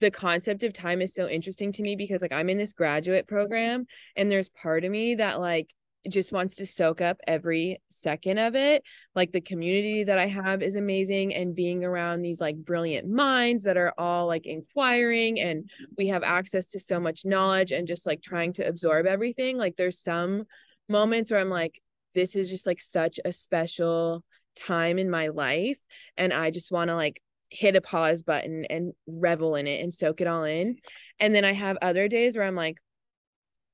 [0.02, 3.28] the concept of time is so interesting to me because like I'm in this graduate
[3.28, 3.86] program
[4.16, 5.72] and there's part of me that like
[6.10, 8.82] just wants to soak up every second of it.
[9.14, 13.62] Like the community that I have is amazing and being around these like brilliant minds
[13.62, 18.04] that are all like inquiring and we have access to so much knowledge and just
[18.04, 19.56] like trying to absorb everything.
[19.56, 20.42] Like there's some
[20.88, 21.80] moments where I'm like,
[22.12, 24.24] this is just like such a special
[24.56, 25.78] time in my life.
[26.16, 27.22] And I just want to like
[27.52, 30.78] hit a pause button and revel in it and soak it all in.
[31.20, 32.78] And then I have other days where I'm like,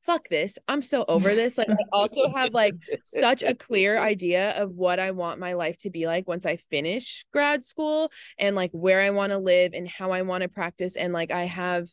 [0.02, 0.58] fuck this.
[0.66, 1.58] I'm so over this.
[1.58, 2.74] Like I also have like
[3.04, 6.56] such a clear idea of what I want my life to be like once I
[6.70, 10.48] finish grad school and like where I want to live and how I want to
[10.48, 10.96] practice.
[10.96, 11.88] And like I have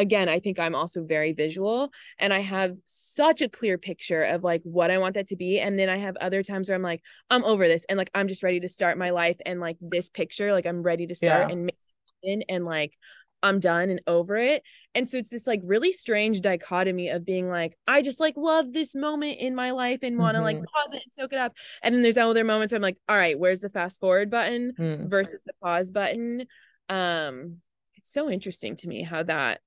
[0.00, 4.42] again, I think I'm also very visual and I have such a clear picture of
[4.42, 5.60] like what I want that to be.
[5.60, 8.28] And then I have other times where I'm like, I'm over this and like I'm
[8.28, 11.48] just ready to start my life and like this picture, like I'm ready to start
[11.48, 11.52] Yeah.
[11.52, 11.76] and make
[12.22, 12.96] it and like
[13.42, 14.62] I'm done and over it.
[14.94, 18.72] And so it's this like really strange dichotomy of being like, I just like love
[18.72, 20.64] this moment in my life and want to like Mhm.
[20.64, 21.54] pause it and soak it up.
[21.82, 24.72] And then there's other moments where I'm like, all right, where's the fast forward button
[24.78, 25.08] Mm.
[25.08, 26.46] versus the pause button?
[26.90, 27.62] Um,
[27.96, 29.60] it's so interesting to me how that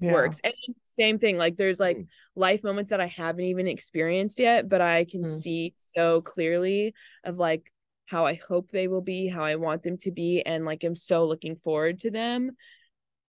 [0.00, 0.12] Yeah.
[0.12, 0.40] works.
[0.44, 0.54] And
[0.98, 2.06] same thing, like there's like Mm.
[2.34, 5.40] life moments that I haven't even experienced yet, but I can Mm.
[5.40, 6.94] see so clearly
[7.24, 7.70] of like
[8.06, 10.94] how I hope they will be, how I want them to be, and like I'm
[10.96, 12.56] so looking forward to them.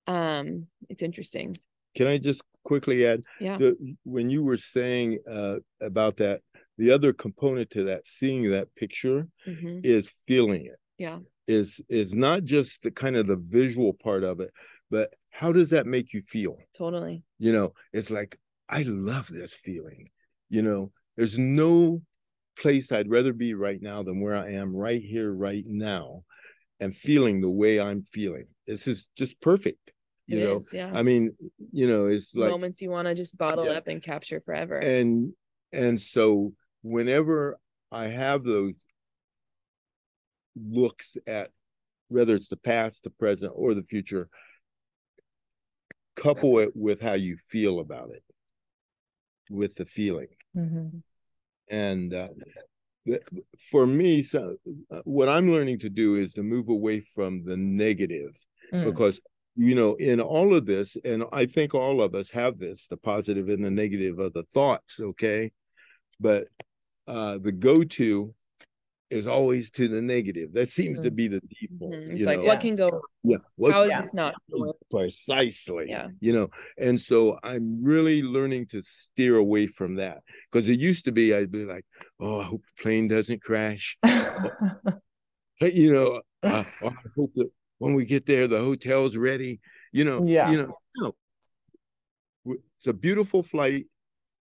[0.08, 1.56] Um, it's interesting.
[1.94, 3.58] can I just quickly add Yeah.
[3.58, 6.42] the when you were saying uh, about that,
[6.78, 9.82] the other component to that, seeing that picture, Mhm.
[9.84, 10.80] is feeling it.
[10.98, 11.20] Yeah.
[11.48, 14.52] Is is not just the kind of the visual part of it,
[14.92, 16.58] but how does that make you feel?
[16.78, 17.24] Totally.
[17.40, 18.38] You know, it's like
[18.70, 20.10] I love this feeling.
[20.50, 22.02] You know, there's no
[22.60, 26.24] place I'd rather be right now than where I am right here, right now,
[26.80, 28.46] and feeling the way I'm feeling.
[28.68, 29.94] This is just perfect.
[30.28, 30.92] It You know, is, yeah.
[30.94, 31.32] I mean,
[31.72, 33.72] you know, it's like Moments you want to just bottle Yeah.
[33.72, 34.78] up and capture forever.
[34.78, 35.34] and
[35.72, 37.58] and so whenever
[37.92, 38.74] I have those
[40.56, 41.52] looks at
[42.10, 44.28] whether it's the past, the present, or the future,
[46.22, 48.24] couple it with how you feel about it,
[49.50, 50.28] with the feeling.
[50.56, 51.02] Mhm.
[51.70, 52.30] And uh,
[53.72, 54.58] for me, so
[54.92, 58.36] uh, what I'm learning to do is to move away from the negative
[58.74, 58.86] Mm.
[58.86, 59.20] because
[59.58, 62.96] you know, in all of this, and I think all of us have this, the
[62.96, 65.52] positive and the negative of the thoughts, okay?
[66.20, 66.48] But
[67.08, 68.34] uh the go-to
[69.12, 70.54] is always to the negative.
[70.54, 71.16] That seems to Mhm.
[71.16, 71.94] be the default.
[71.94, 72.10] Mhm.
[72.10, 72.46] It's you like know?
[72.46, 73.02] what can go wrong?
[73.24, 74.02] yeah, what How is Yeah.
[74.02, 74.36] this not
[74.90, 76.08] precisely Yeah.
[76.20, 81.06] you know and so i'm really learning to steer away from that because it used
[81.06, 81.86] to be i'd be like
[82.20, 87.50] oh i hope the plane doesn't crash Hey, you know uh, oh, i hope that
[87.78, 89.60] when we get there the hotel's ready
[89.92, 90.50] you know Yeah.
[90.52, 91.16] you know no.
[92.46, 93.86] W- it's a beautiful flight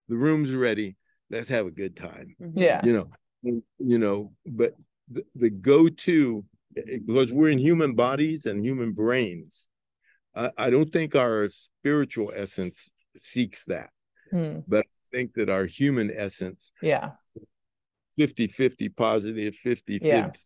[0.09, 0.97] the room's ready
[1.31, 2.53] let's have a good time Mhm.
[2.57, 2.81] yeah.
[2.85, 3.13] you know and,
[3.43, 4.75] you know but
[5.11, 9.69] the, the go-to because we're in human bodies and human brains
[10.35, 12.89] I, I don't think our spiritual essence
[13.21, 13.91] seeks that
[14.31, 14.61] Hmm.
[14.73, 14.83] I
[15.13, 17.13] think that our human essence Yeah.
[18.17, 20.27] 50 50 positive 50 Yeah.
[20.27, 20.41] 50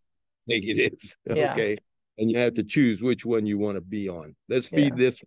[0.46, 1.54] negative Yeah.
[1.54, 1.76] okay
[2.18, 4.78] and you have to choose which one you want to be on let's Yeah.
[4.78, 5.20] feed this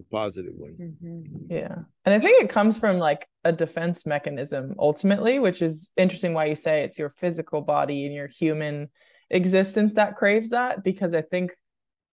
[0.00, 1.46] the positive one Mhm.
[1.50, 1.76] Yeah.
[2.04, 6.46] And I think it comes from like a defense mechanism ultimately, which is interesting why
[6.46, 8.88] you say it's your physical body and your human
[9.28, 11.52] existence that craves that because I think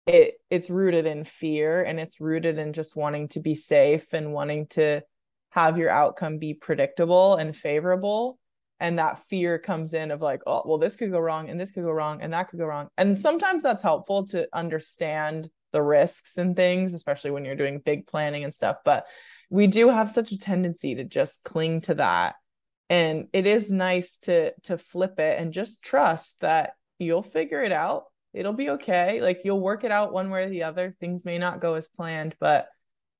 [0.06, 4.32] it it's rooted in fear and it's rooted in just wanting to be safe and
[4.32, 5.02] wanting to
[5.50, 8.38] have your outcome be predictable and favorable
[8.78, 11.70] and that fear comes in of like oh well this could go wrong and this
[11.70, 15.82] could go wrong and that could go wrong and sometimes that's helpful to understand the
[15.82, 19.06] risks and things especially when you're doing big planning and stuff but
[19.50, 22.34] we do have such a tendency to just cling to that.
[22.88, 27.72] And it is nice to to flip it and just trust that you'll figure it
[27.72, 28.04] out.
[28.32, 29.20] It'll be okay.
[29.20, 30.94] Like you'll work it out one way or the other.
[31.00, 32.68] Things may not go as planned but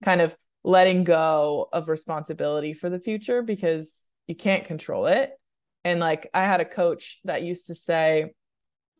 [0.04, 5.30] kind of letting go of responsibility for the future because you can't control it.
[5.84, 8.32] And like i had a coach that used to say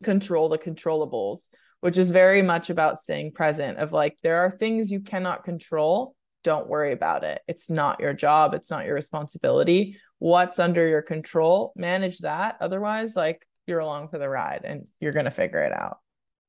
[0.03, 1.49] control the controllables
[1.81, 6.15] which is very much about staying present of like there are things you cannot control.
[6.43, 7.41] Don't worry about it.
[7.47, 8.53] It's not your job.
[8.53, 9.97] It's not your responsibility.
[10.19, 11.73] What's under your control?
[11.75, 12.57] Manage that.
[12.61, 15.97] Otherwise like you're along for the ride and you're going to figure it out.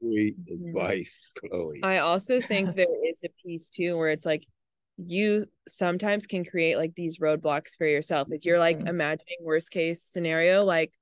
[0.00, 0.68] Great Mhm.
[0.68, 1.80] advice chloe.
[1.82, 4.46] I also think there is a piece too where it's like
[4.96, 8.28] you sometimes can create like these roadblocks for yourself.
[8.30, 8.88] If you're like Mhm.
[8.88, 10.92] imagining worst case scenario, like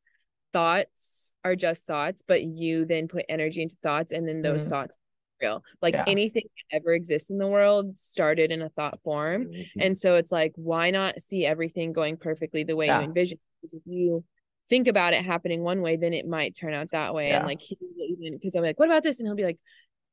[0.61, 4.71] thoughts are just thoughts, but you then put energy into thoughts and then those Mhm.
[4.71, 5.65] thoughts are real.
[5.83, 6.05] Like Yeah.
[6.07, 9.49] anything that ever exists in the world started in a thought form.
[9.49, 9.67] Mhm.
[9.79, 13.01] And so it's like, why not see everything going perfectly the way Yeah.
[13.01, 13.39] you envision?
[13.61, 14.25] Because if you
[14.71, 17.29] think about it happening one way, then it might turn out that way.
[17.29, 17.39] Yeah.
[17.41, 17.77] And like he
[18.09, 19.21] even because I'm like, what about this?
[19.21, 19.59] And he'll be like,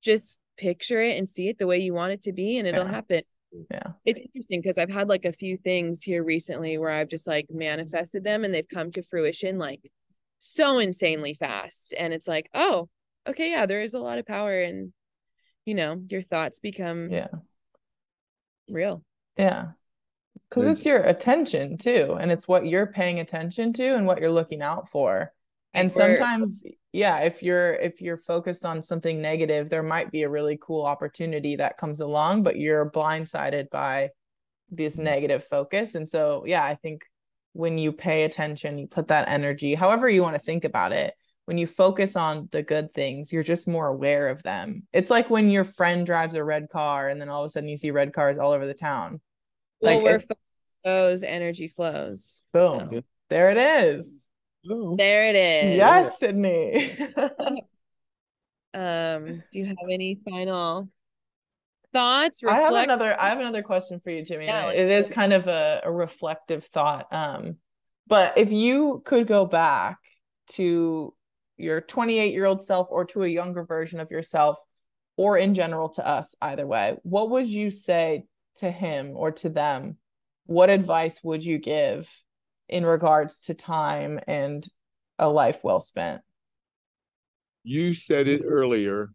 [0.01, 2.85] just picture it and see it the way you want it to be, and it'll
[2.85, 3.21] happen.
[3.71, 7.27] yeah It's interesting because I've had like a few things here recently where I've just
[7.27, 9.79] like manifested them and they've come to fruition like
[10.43, 11.93] so insanely fast.
[11.97, 12.89] And it's like, oh,
[13.27, 14.93] okay, yeah, there is a lot of power and
[15.65, 17.27] you know, your thoughts become yeah
[18.69, 19.03] real.
[19.37, 19.71] yeah
[20.49, 24.31] because it's your attention too and it's what you're paying attention to and what you're
[24.31, 25.31] looking out for
[25.73, 30.23] and Like, sometimes yeah if you're if you're focused on something negative there might be
[30.23, 34.09] a really cool opportunity that comes along but you're blindsided by
[34.69, 37.03] this negative focus and so yeah i think
[37.53, 41.13] when you pay attention you put that energy however you want to think about it
[41.45, 45.29] when you focus on the good things you're just more aware of them it's like
[45.29, 47.91] when your friend drives a red car and then all of a sudden you see
[47.91, 49.19] red cars all over the town
[49.81, 50.37] Well, Like, where focus
[50.83, 52.41] goes, energy flows.
[52.53, 52.89] Boom.
[52.91, 54.23] So, there it is
[54.97, 55.77] there it is.
[55.77, 56.95] yes sydney
[58.75, 60.89] Um, do you have any final
[61.93, 62.41] thoughts?
[62.45, 64.45] I have another I have another question for you, Jimmy.
[64.45, 67.07] Yeah, it is kind of a, a reflective thought.
[67.11, 67.57] Um,
[68.07, 69.97] but if you could go back
[70.49, 71.13] to
[71.57, 74.59] your 28 year old self or to a younger version of yourself,
[75.15, 78.25] or in general to us, either way, what would you say
[78.55, 79.97] to him or to them?
[80.45, 82.09] What advice would you give
[82.67, 84.67] in regards to time and
[85.17, 86.21] a life well spent?
[87.63, 89.09] you said it earlier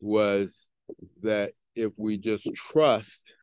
[0.00, 0.68] was
[1.22, 3.34] that if we just trust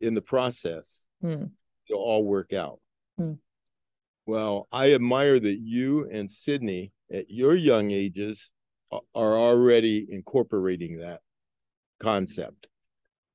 [0.00, 1.44] in the process Hmm.
[1.88, 2.80] it'll all work out
[3.16, 3.34] Hmm.
[4.26, 8.50] well i admire that you and sydney at your young ages
[8.90, 11.20] are already incorporating that
[12.00, 12.66] concept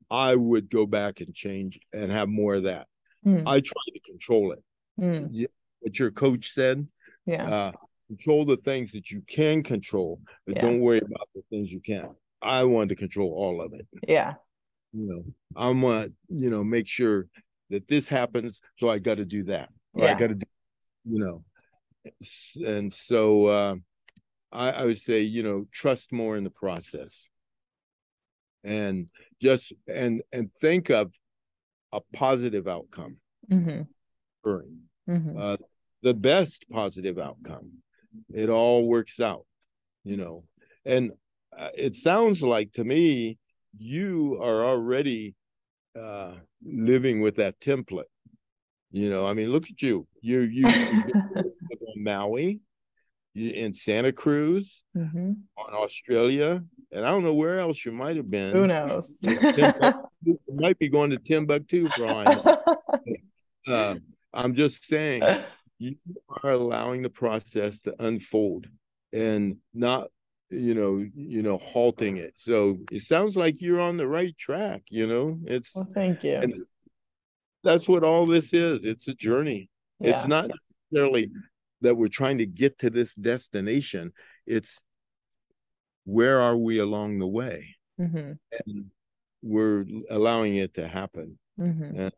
[0.09, 2.87] i would go back and change and have more of that
[3.23, 3.47] Hmm.
[3.47, 4.63] i try to control it
[4.97, 5.27] Hmm.
[5.79, 6.87] what your coach said
[7.25, 7.47] Yeah.
[7.49, 7.71] uh,
[8.07, 10.61] control the things that you can control, but Yeah.
[10.61, 12.15] don't worry about the things you can't.
[12.41, 13.87] I want to control all of it.
[14.07, 14.35] Yeah.
[14.93, 15.23] You know,
[15.55, 17.27] I want you know make sure
[17.69, 20.45] that this happens, so I got to do that, or I got to do,
[21.05, 21.43] you know,
[22.65, 23.75] and so uh,
[24.51, 27.27] I, I would say you know trust more in the process.
[28.63, 29.07] and
[29.41, 31.11] just and and think of
[31.91, 33.17] a positive outcome
[33.51, 33.81] Mm-hmm.
[35.09, 35.37] Mm-hmm.
[35.39, 35.57] uh,
[36.01, 37.71] the best positive outcome.
[38.33, 39.45] It all works out,
[40.03, 40.43] you know.
[40.85, 41.11] And
[41.57, 43.37] uh, it sounds like to me
[43.77, 45.35] you are already
[45.97, 46.33] uh,
[46.63, 48.03] living with that template.
[48.91, 50.07] You know, I mean, look at you.
[50.21, 50.65] You you,
[51.95, 52.61] Maui,
[53.33, 55.33] you in Santa Cruz, mm-hmm.
[55.57, 58.53] on Australia, and I don't know where else you might have been.
[58.53, 59.19] Who knows?
[60.23, 62.63] You might be going to Timbuktu all
[63.67, 63.95] Uh,
[64.33, 65.23] I'm just saying
[65.79, 65.97] you
[66.41, 68.67] are allowing the process to unfold
[69.11, 70.07] and not
[70.49, 74.81] you know you know halting it so it sounds like you're on the right track
[74.89, 76.65] you know it's well, thank you.
[77.63, 79.69] that's what all this is it's a journey
[79.99, 80.17] yeah.
[80.17, 80.49] it's not
[80.91, 81.29] necessarily
[81.81, 84.13] that we're trying to get to this destination
[84.45, 84.77] it's
[86.05, 88.31] where are we along the way mm-hmm.
[88.65, 88.85] and
[89.41, 92.09] we're allowing it to happen Mm-hmm.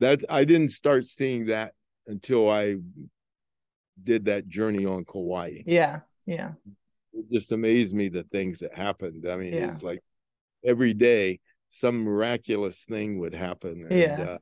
[0.00, 1.72] that i didn't start seeing that
[2.06, 2.76] until i
[4.04, 6.00] did that journey on kauai Yeah.
[6.26, 6.52] Yeah.
[7.12, 9.72] It just amazed me the things that happened i mean Yeah.
[9.72, 10.00] it's like
[10.64, 11.40] every day
[11.70, 14.36] some miraculous thing would happen and Yeah.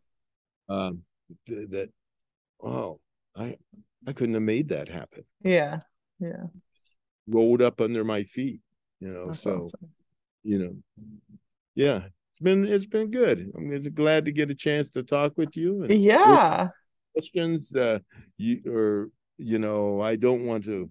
[0.69, 1.03] uh, um
[1.47, 1.91] th- that
[2.63, 3.01] oh
[3.37, 3.57] i
[4.07, 5.81] i couldn't have made that happen Yeah.
[6.19, 6.47] Yeah.
[7.27, 8.61] rolled up under my feet
[9.01, 9.91] you know That's so awesome.
[10.43, 10.77] you know
[11.75, 15.57] yeah it's been it's been good i'm glad to get a chance to talk with
[15.57, 16.69] you and Yeah.
[17.13, 17.99] questions uh
[18.37, 20.91] you or you know i don't want to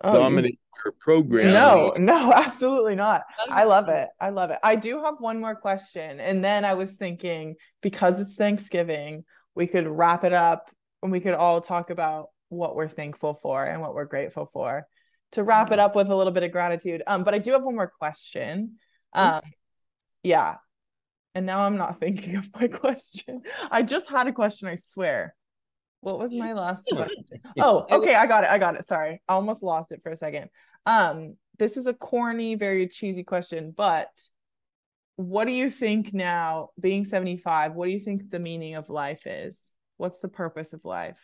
[0.00, 3.22] Oh, dominate your program No, no, absolutely not.
[3.50, 4.08] I love it.
[4.20, 4.58] I love it.
[4.62, 6.20] I do have one more question.
[6.20, 9.24] And then I was thinking because it's Thanksgiving,
[9.54, 10.70] we could wrap it up
[11.02, 14.86] and we could all talk about what we're thankful for and what we're grateful for.
[15.32, 17.02] To wrap it up with a little bit of gratitude.
[17.06, 18.76] Um, but I do have one more question.
[19.12, 19.42] Um,
[20.22, 20.56] yeah.
[21.34, 23.42] And now I'm not thinking of my question.
[23.70, 25.34] I just had a question, I swear.
[26.00, 27.24] What was my last question?
[27.58, 28.50] Oh, okay, I got it.
[28.50, 28.84] I got it.
[28.84, 29.20] Sorry.
[29.28, 30.48] I almost lost it for a second.
[30.86, 34.08] Um, this is a corny, very cheesy question, but
[35.16, 39.26] what do you think now, being 75, what do you think the meaning of life
[39.26, 39.74] is?
[39.96, 41.20] What's the purpose of life?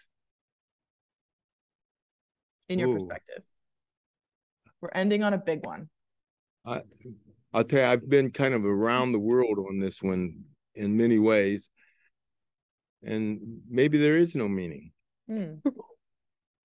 [2.68, 2.94] In your Ooh.
[2.94, 3.44] perspective.
[4.80, 5.88] We're ending on a big one.
[6.66, 6.82] I,
[7.52, 10.42] I'll tell you, I've been kind of around the world on this one
[10.74, 11.70] in many ways.
[13.04, 14.92] And maybe there is no meaning.
[15.28, 15.54] Hmm.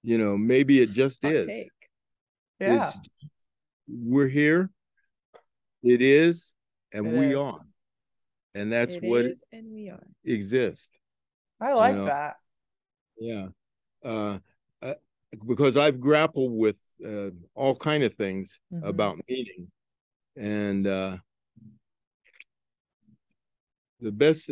[0.02, 1.46] You know, maybe it just is.
[1.46, 1.72] take.
[2.62, 2.88] Yeah.
[2.88, 2.98] It's-
[3.90, 4.70] we're here.
[5.84, 6.54] It is,
[6.94, 7.36] and It we is.
[7.36, 7.60] are.
[8.56, 10.08] And that's It what is, and we are.
[10.24, 10.98] exists.
[11.60, 12.36] I like know, that.
[13.20, 13.48] Yeah.
[14.02, 14.40] Uh,
[14.82, 14.94] uh,
[15.46, 18.88] because I've grappled with uh, all kind of things Mhm.
[18.88, 19.70] about meaning
[20.38, 21.18] and uh
[24.00, 24.50] the best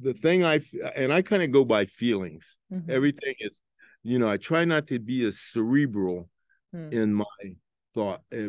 [0.00, 0.60] the thing i
[0.94, 2.90] and i kind of go by feelings Mhm.
[2.90, 3.58] everything is
[4.02, 6.28] you know i try not to be as cerebral
[6.72, 6.88] Hmm.
[6.90, 7.24] in my
[7.94, 8.48] thought uh,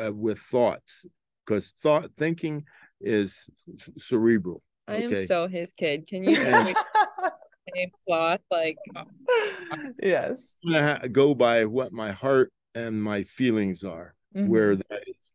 [0.00, 1.04] uh, with thoughts
[1.44, 2.64] because thought thinking
[3.00, 3.34] is
[3.66, 6.06] c- cerebral I am so his kid.
[6.06, 6.72] Can you tell me
[7.74, 8.40] same cloth?
[8.52, 8.78] Like
[10.00, 10.54] yes.
[10.64, 14.48] I'm gonna ha- go by what my heart and my feelings are Mhm.
[14.48, 15.32] where that is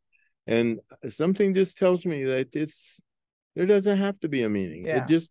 [0.47, 0.79] and
[1.09, 3.00] something just tells me that it's
[3.55, 5.03] there doesn't have to be a meaning Yeah.
[5.03, 5.29] it just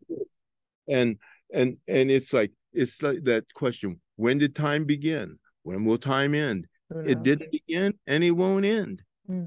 [0.88, 1.16] and
[1.52, 6.34] and and it's like it's like that question when did time begin when will time
[6.34, 6.66] end
[7.06, 9.44] it didn't begin and it won't end Hmm.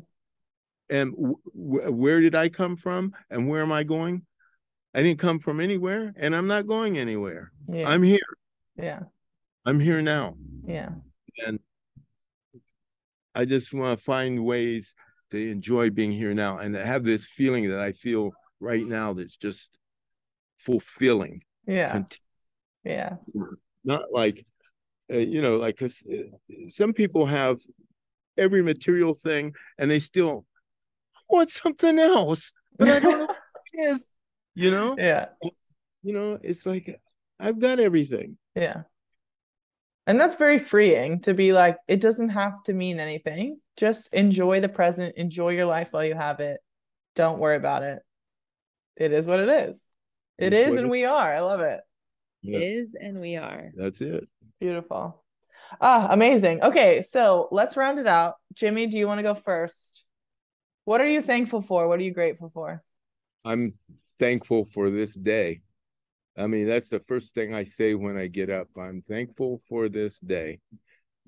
[0.90, 4.26] and w- w- where did i come from and where am i going
[4.94, 7.90] i didn't come from anywhere and i'm not going anywhere Yeah.
[7.90, 8.20] i'm here
[8.78, 9.02] yeah.
[9.66, 10.90] i'm here now Yeah.
[11.46, 11.60] and
[13.36, 14.94] I just want to find ways
[15.32, 18.32] to enjoy being here now and to have this feeling that I feel
[18.64, 19.70] right now that's just
[20.58, 21.44] fulfilling.
[21.68, 22.04] Yeah.
[22.84, 23.18] Yeah.
[23.84, 24.46] Not like,
[25.12, 27.60] uh, you know, like 'cause, uh, some people have
[28.38, 30.46] every material thing and they still
[31.30, 33.38] want something else, but I don't know what
[33.74, 34.08] it is.
[34.56, 35.30] You know, Yeah.
[36.02, 37.00] you know, it's like
[37.40, 38.38] I've got everything.
[38.56, 38.84] Yeah.
[40.06, 43.60] And that's very freeing to be like, it doesn't have to mean anything.
[43.78, 46.60] Just enjoy the present, enjoy your life while you have it.
[47.16, 48.02] Don't worry about it.
[48.98, 49.86] It is what it is.
[50.38, 51.34] It is, is, and it- we are.
[51.34, 51.82] I love it.
[52.42, 53.72] Yeah, is, and we are.
[53.76, 54.28] that's it.
[54.60, 55.24] Beautiful.
[55.80, 56.62] Ah, amazing.
[56.62, 58.36] Okay, so let's round it out.
[58.54, 60.04] Jimmy, do you want to go first?
[60.86, 61.88] What are you thankful for?
[61.88, 62.84] What are you grateful for?
[63.46, 63.76] I'm
[64.20, 65.62] thankful for this day.
[66.38, 68.68] I mean, that's the first thing I say when I get up.
[68.78, 70.60] I'm thankful for this day.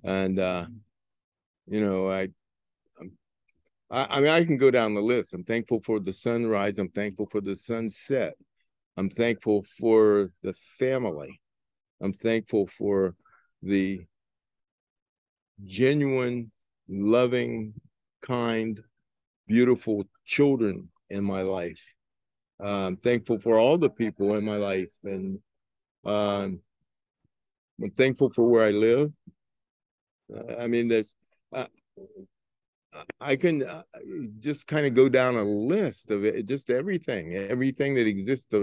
[0.03, 0.65] And uh,
[1.67, 2.33] you know, I I'm
[3.91, 5.33] I, I mean, I can go down the list.
[5.33, 6.77] I'm thankful for the sunrise.
[6.77, 8.35] I'm thankful for the sunset.
[8.97, 11.41] I'm thankful for the family.
[12.01, 13.15] I'm thankful for
[13.61, 14.01] the
[15.65, 16.51] genuine,
[16.87, 17.73] loving,
[18.21, 18.81] kind,
[19.47, 21.81] beautiful children in my life.
[22.63, 25.39] Uh, I'm thankful for all the people in my life, and
[26.05, 26.61] um,
[27.81, 29.11] I'm thankful for where I live.
[30.33, 31.13] Uh, I mean, that's
[31.51, 31.67] uh,
[33.19, 33.83] I can uh,
[34.39, 38.53] just kind of go down a list of it, just everything, everything that exists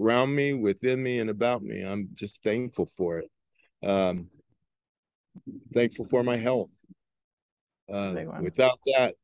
[0.00, 1.82] around me, within me, and about me.
[1.82, 3.30] I'm just thankful for it.
[3.86, 4.28] Um,
[5.74, 6.70] thankful for my health.
[7.92, 9.14] Uh, without that,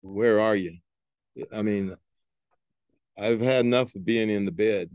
[0.00, 0.78] where are you?
[1.52, 1.94] I mean,
[3.16, 4.90] I've had enough of being in the bed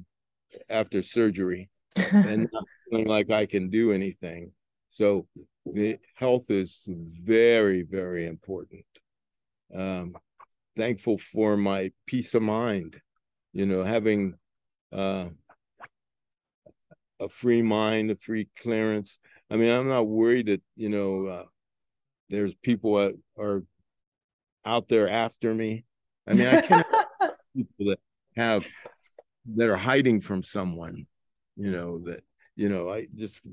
[0.70, 4.52] after surgery and not feeling like I can do anything.
[4.90, 5.28] So
[5.66, 8.86] the health is very, very important.
[9.74, 10.16] Um,
[10.76, 13.00] thankful for my peace of mind,
[13.54, 14.36] you know, having
[14.92, 15.30] uh,
[17.20, 19.18] a free mind, a free clearance.
[19.50, 21.46] I mean, I'm not worried that, you know, uh,
[22.30, 23.64] there's people that are
[24.66, 25.86] out there after me.
[26.28, 26.88] I mean, I can't
[27.56, 28.00] people that
[28.36, 28.68] have
[29.56, 31.06] that are hiding from someone,
[31.56, 32.24] you know, that
[32.56, 33.48] you know, I just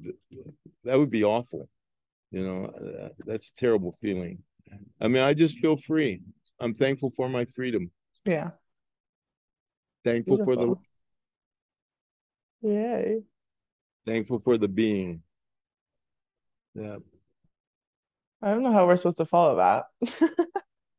[0.85, 1.69] that would be awful.
[2.31, 4.43] You know, uh, that's a terrible feeling.
[5.01, 6.23] I mean, I just feel free.
[6.61, 7.91] I'm thankful for my freedom.
[8.25, 8.51] Yeah.
[10.05, 10.55] Thankful Beautiful.
[10.55, 10.77] for
[12.63, 13.23] the Yay.
[14.07, 15.23] Thankful for the being.
[16.75, 16.97] Yeah.
[18.43, 19.85] I don't know how we're supposed to follow that.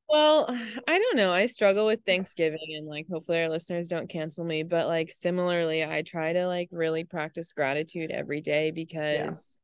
[0.09, 0.45] well,
[0.87, 1.31] I don't know.
[1.31, 5.83] I struggle with Thanksgiving and like hopefully our listeners don't cancel me, but like similarly,
[5.83, 9.60] I try to like really practice gratitude every day because yeah.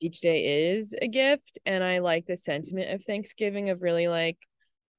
[0.00, 4.38] Each day is a gift and I like the sentiment of Thanksgiving of really like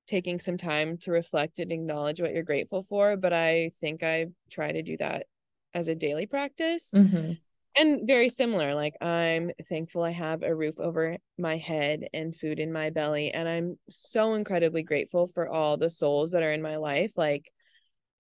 [0.07, 4.27] taking some time to reflect and acknowledge what you're grateful for, but I think I
[4.49, 5.27] try to do that
[5.73, 6.91] as a daily practice.
[6.95, 7.33] Mm-hmm
[7.75, 12.59] and very similar like i'm thankful i have a roof over my head and food
[12.59, 16.61] in my belly and i'm so incredibly grateful for all the souls that are in
[16.61, 17.51] my life like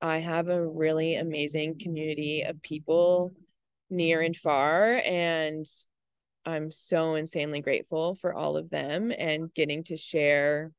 [0.01, 3.31] i have a really amazing community of people
[3.89, 5.65] near and far and
[6.45, 10.71] i'm so insanely grateful for all of them and getting to share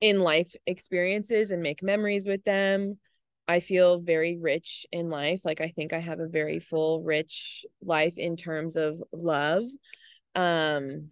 [0.00, 2.98] in life experiences and make memories with them
[3.46, 5.42] I feel very rich in life.
[5.44, 9.64] Like I think I have a very full, rich life in terms of love.
[10.34, 11.10] Um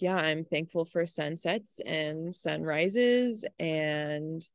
[0.00, 4.46] yeah, I'm thankful for sunsets and sunrises and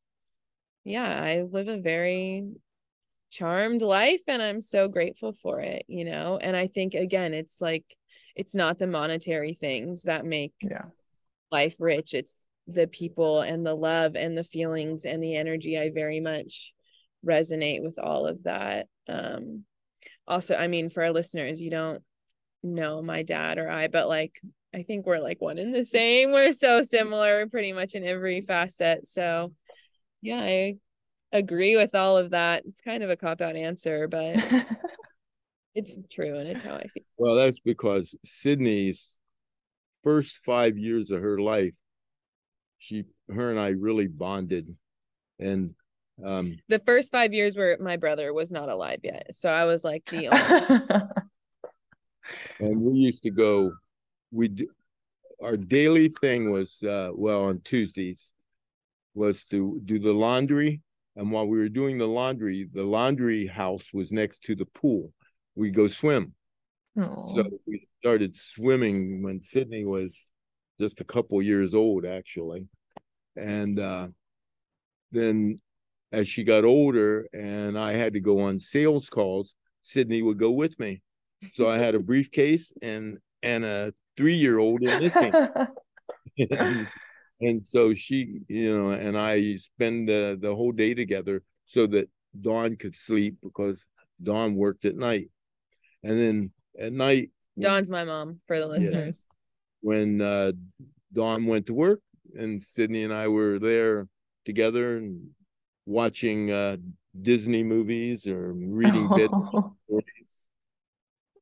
[0.86, 2.46] yeah, I live a very
[3.34, 6.38] charmed life and I'm so grateful for it, you know.
[6.38, 7.84] And I think again, it's like
[8.36, 10.86] it's not the monetary things that make yeah.
[11.52, 12.14] life rich.
[12.14, 15.80] It's the people and the love and the feelings and the energy.
[15.80, 16.74] I very much
[17.26, 18.88] resonate with all of that.
[19.10, 19.66] Um
[20.28, 22.02] also i mean for our listeners you don't
[22.64, 24.40] know my dad or i but like
[24.74, 26.32] i think we're like one in the same.
[26.32, 27.46] We're so similar.
[27.48, 29.06] Pretty much in every facet.
[29.06, 29.54] So
[30.22, 30.78] yeah i
[31.34, 32.64] agree with all of that.
[32.66, 34.38] It's kind of a cop out answer but
[35.76, 37.04] it's true and it's how i feel.
[37.18, 39.16] Well that's because sydney's
[40.04, 41.74] first five years of her life
[42.78, 44.76] she her and I really bonded
[45.40, 45.74] and
[46.24, 49.84] um the first five years where my brother was not alive yet so i was
[49.84, 51.02] like the only
[52.60, 53.72] and we used to go
[54.32, 54.68] we
[55.42, 58.32] our daily thing was uh well on tuesdays
[59.16, 60.82] was to do the laundry
[61.16, 65.12] and while we were doing the laundry the laundry house was next to the pool.
[65.56, 66.34] We go swim.
[66.98, 67.36] Aww.
[67.36, 70.32] so we started swimming when sydney was
[70.80, 72.68] just a couple years old actually.
[73.36, 74.08] And uh,
[75.12, 75.58] then
[76.12, 80.52] as she got older and i had to go on sales calls sydney would go
[80.52, 81.02] with me.
[81.54, 85.16] So i had a briefcase and and a three-year-old in this
[86.50, 86.88] and,
[87.48, 92.10] and so she you know and i spend the the whole day together so that
[92.40, 93.84] dawn could sleep because
[94.22, 95.30] dawn worked at night
[96.04, 97.30] and then at night
[97.60, 99.28] dawn's my mom for the listeners yes,
[99.84, 100.54] when uh,
[101.14, 102.02] Dawn went to work,
[102.36, 104.08] and Sydney and I were there
[104.46, 105.30] together and
[105.86, 106.78] watching uh,
[107.22, 109.76] Disney movies or reading oh.
[109.86, 110.06] stories.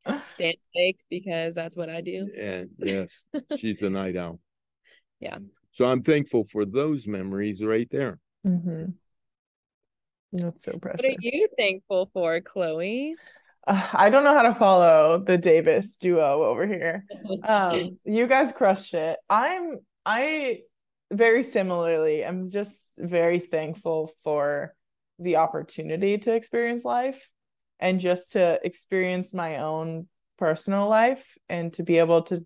[0.26, 2.28] Stand awake because that's what I do.
[2.38, 3.26] And yes,
[3.58, 4.40] she's a night owl.
[5.20, 5.38] Yeah.
[5.74, 8.20] So I'm thankful for those memories right there.
[8.46, 8.92] Mm-hmm.
[10.34, 11.02] That's so precious.
[11.04, 13.16] What are you thankful for, Chloe?
[13.68, 17.06] uh, I don't know how to follow the Davis duo over here.
[17.44, 19.18] Um, you guys crushed it.
[19.30, 20.60] I'm I
[21.12, 24.74] very similarly, I'm just very thankful for
[25.20, 27.32] the opportunity to experience life
[27.80, 30.08] and just to experience my own
[30.38, 32.46] personal life and to be able to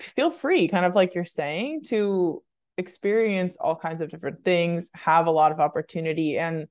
[0.00, 2.42] feel free, kind of like you're saying, to
[2.78, 6.38] experience all kinds of different things, have a lot of opportunity.
[6.38, 6.66] And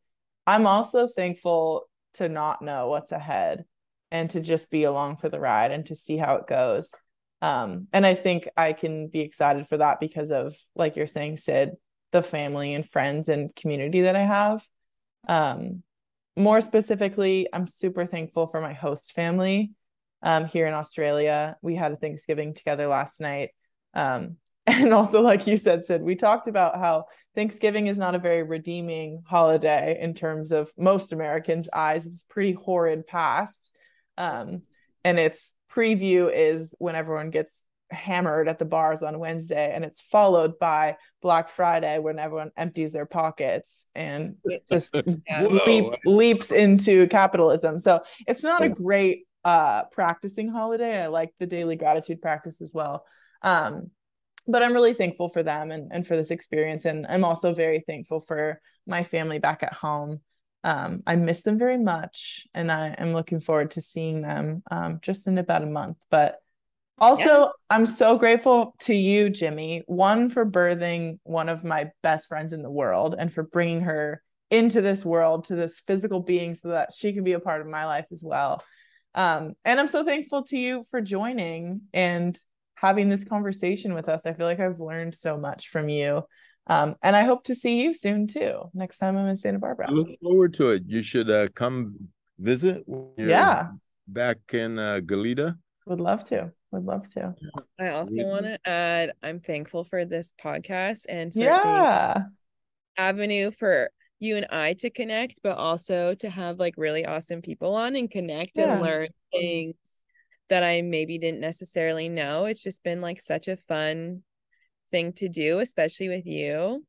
[0.46, 3.66] I'm also thankful to not know what's ahead
[4.12, 6.94] and to just be along for the ride and to see how it goes.
[7.42, 11.38] Um, and I think I can be excited for that because of, like you're saying,
[11.38, 11.72] Sid,
[12.12, 14.66] the family and friends and community that I have.
[15.28, 15.84] Um,
[16.38, 19.72] more specifically, I'm super thankful for my host family
[20.26, 21.56] um, here in Australia.
[21.62, 23.52] We had a Thanksgiving together last night.
[23.94, 24.38] Um,
[24.68, 28.42] and also, like you said, Sid, we talked about how Thanksgiving is not a very
[28.44, 32.08] redeeming holiday in terms of most Americans' eyes.
[32.08, 33.72] It's pretty horrid past.
[34.18, 34.64] Um,
[35.04, 40.02] and its preview is when everyone gets hammered at the bars on Wednesday, and it's
[40.02, 44.38] followed by Black Friday when everyone empties their pockets and
[44.70, 47.78] just leap, leaps into capitalism.
[47.78, 51.04] So it's not a great uh, practicing holiday.
[51.04, 53.06] I like the daily gratitude practice as well.
[53.44, 53.92] Um,
[54.48, 56.86] but I'm really thankful for them and, and for this experience.
[56.86, 60.22] And I'm also very thankful for my family back at home.
[60.64, 65.00] Um, I miss them very much and I am looking forward to seeing them um,
[65.02, 65.98] just in about a month.
[66.10, 66.40] But
[66.98, 67.50] also, yes.
[67.70, 72.64] I'm so grateful to you, Jimmy, one for birthing one of my best friends in
[72.64, 76.94] the world and for bringing her into this world to this physical being so that
[76.94, 78.64] she can be a part of my life as well.
[79.16, 82.38] Um, and I'm so thankful to you for joining and
[82.76, 84.26] having this conversation with us.
[84.26, 86.24] I feel like I've learned so much from you.
[86.68, 88.70] Um, and I hope to see you soon too.
[88.74, 89.88] Next time I'm in Santa Barbara.
[89.88, 90.84] I look forward to it.
[90.86, 91.96] You should uh, come
[92.38, 92.84] visit.
[93.18, 93.68] yeah.
[94.08, 95.58] Back in uh, Goleta.
[95.88, 96.52] Would love to.
[96.72, 97.34] Would love to.
[97.80, 102.24] I also want to add I'm thankful for this podcast and for yeah.
[102.98, 103.90] avenue for
[104.20, 108.10] you and I to connect, but also to have like really awesome people on and
[108.10, 108.74] connect yeah.
[108.74, 109.76] and learn things
[110.50, 112.46] that I maybe didn't necessarily know.
[112.46, 114.24] It's just been like such a fun
[114.92, 116.86] thing to do, especially with you.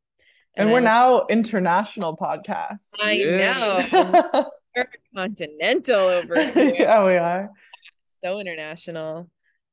[0.56, 2.90] And, and we're now international podcasts.
[3.02, 3.86] I yeah.
[3.92, 4.50] know.
[4.76, 6.74] we're continental over here.
[6.78, 7.50] yeah, we are.
[8.06, 9.28] So international.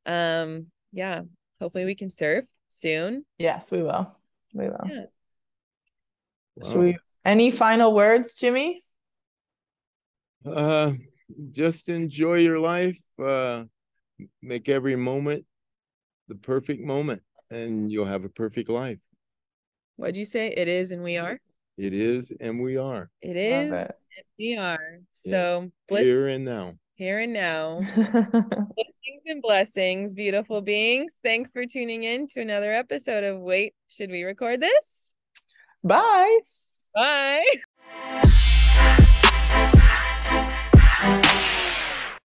[0.06, 1.22] Um, yeah.
[1.62, 3.26] Hopefully we can surf soon.
[3.38, 4.14] Yes, we will.
[4.54, 4.86] We will.
[4.90, 5.04] Yeah.
[6.56, 6.70] Wow.
[6.70, 8.82] Should we any final words, Jimmy?
[10.46, 10.94] Uh
[11.52, 13.00] just enjoy your life.
[13.22, 13.66] Uh
[14.42, 15.46] make every moment
[16.28, 17.22] the perfect moment
[17.52, 19.00] and you'll have a perfect life.
[19.96, 20.48] What'd you say?
[20.48, 21.40] It is and we are?
[21.78, 23.10] It is and we are.
[23.22, 23.90] It is and
[24.38, 25.00] we are.
[25.12, 25.72] So yes.
[25.88, 26.74] bliss here and now.
[26.96, 27.80] Here and now.
[27.96, 31.20] blessings and blessings, beautiful beings.
[31.24, 35.14] Thanks for tuning in to another episode of Wait, should we record this?
[35.84, 36.40] Bye.
[36.96, 37.44] Bye.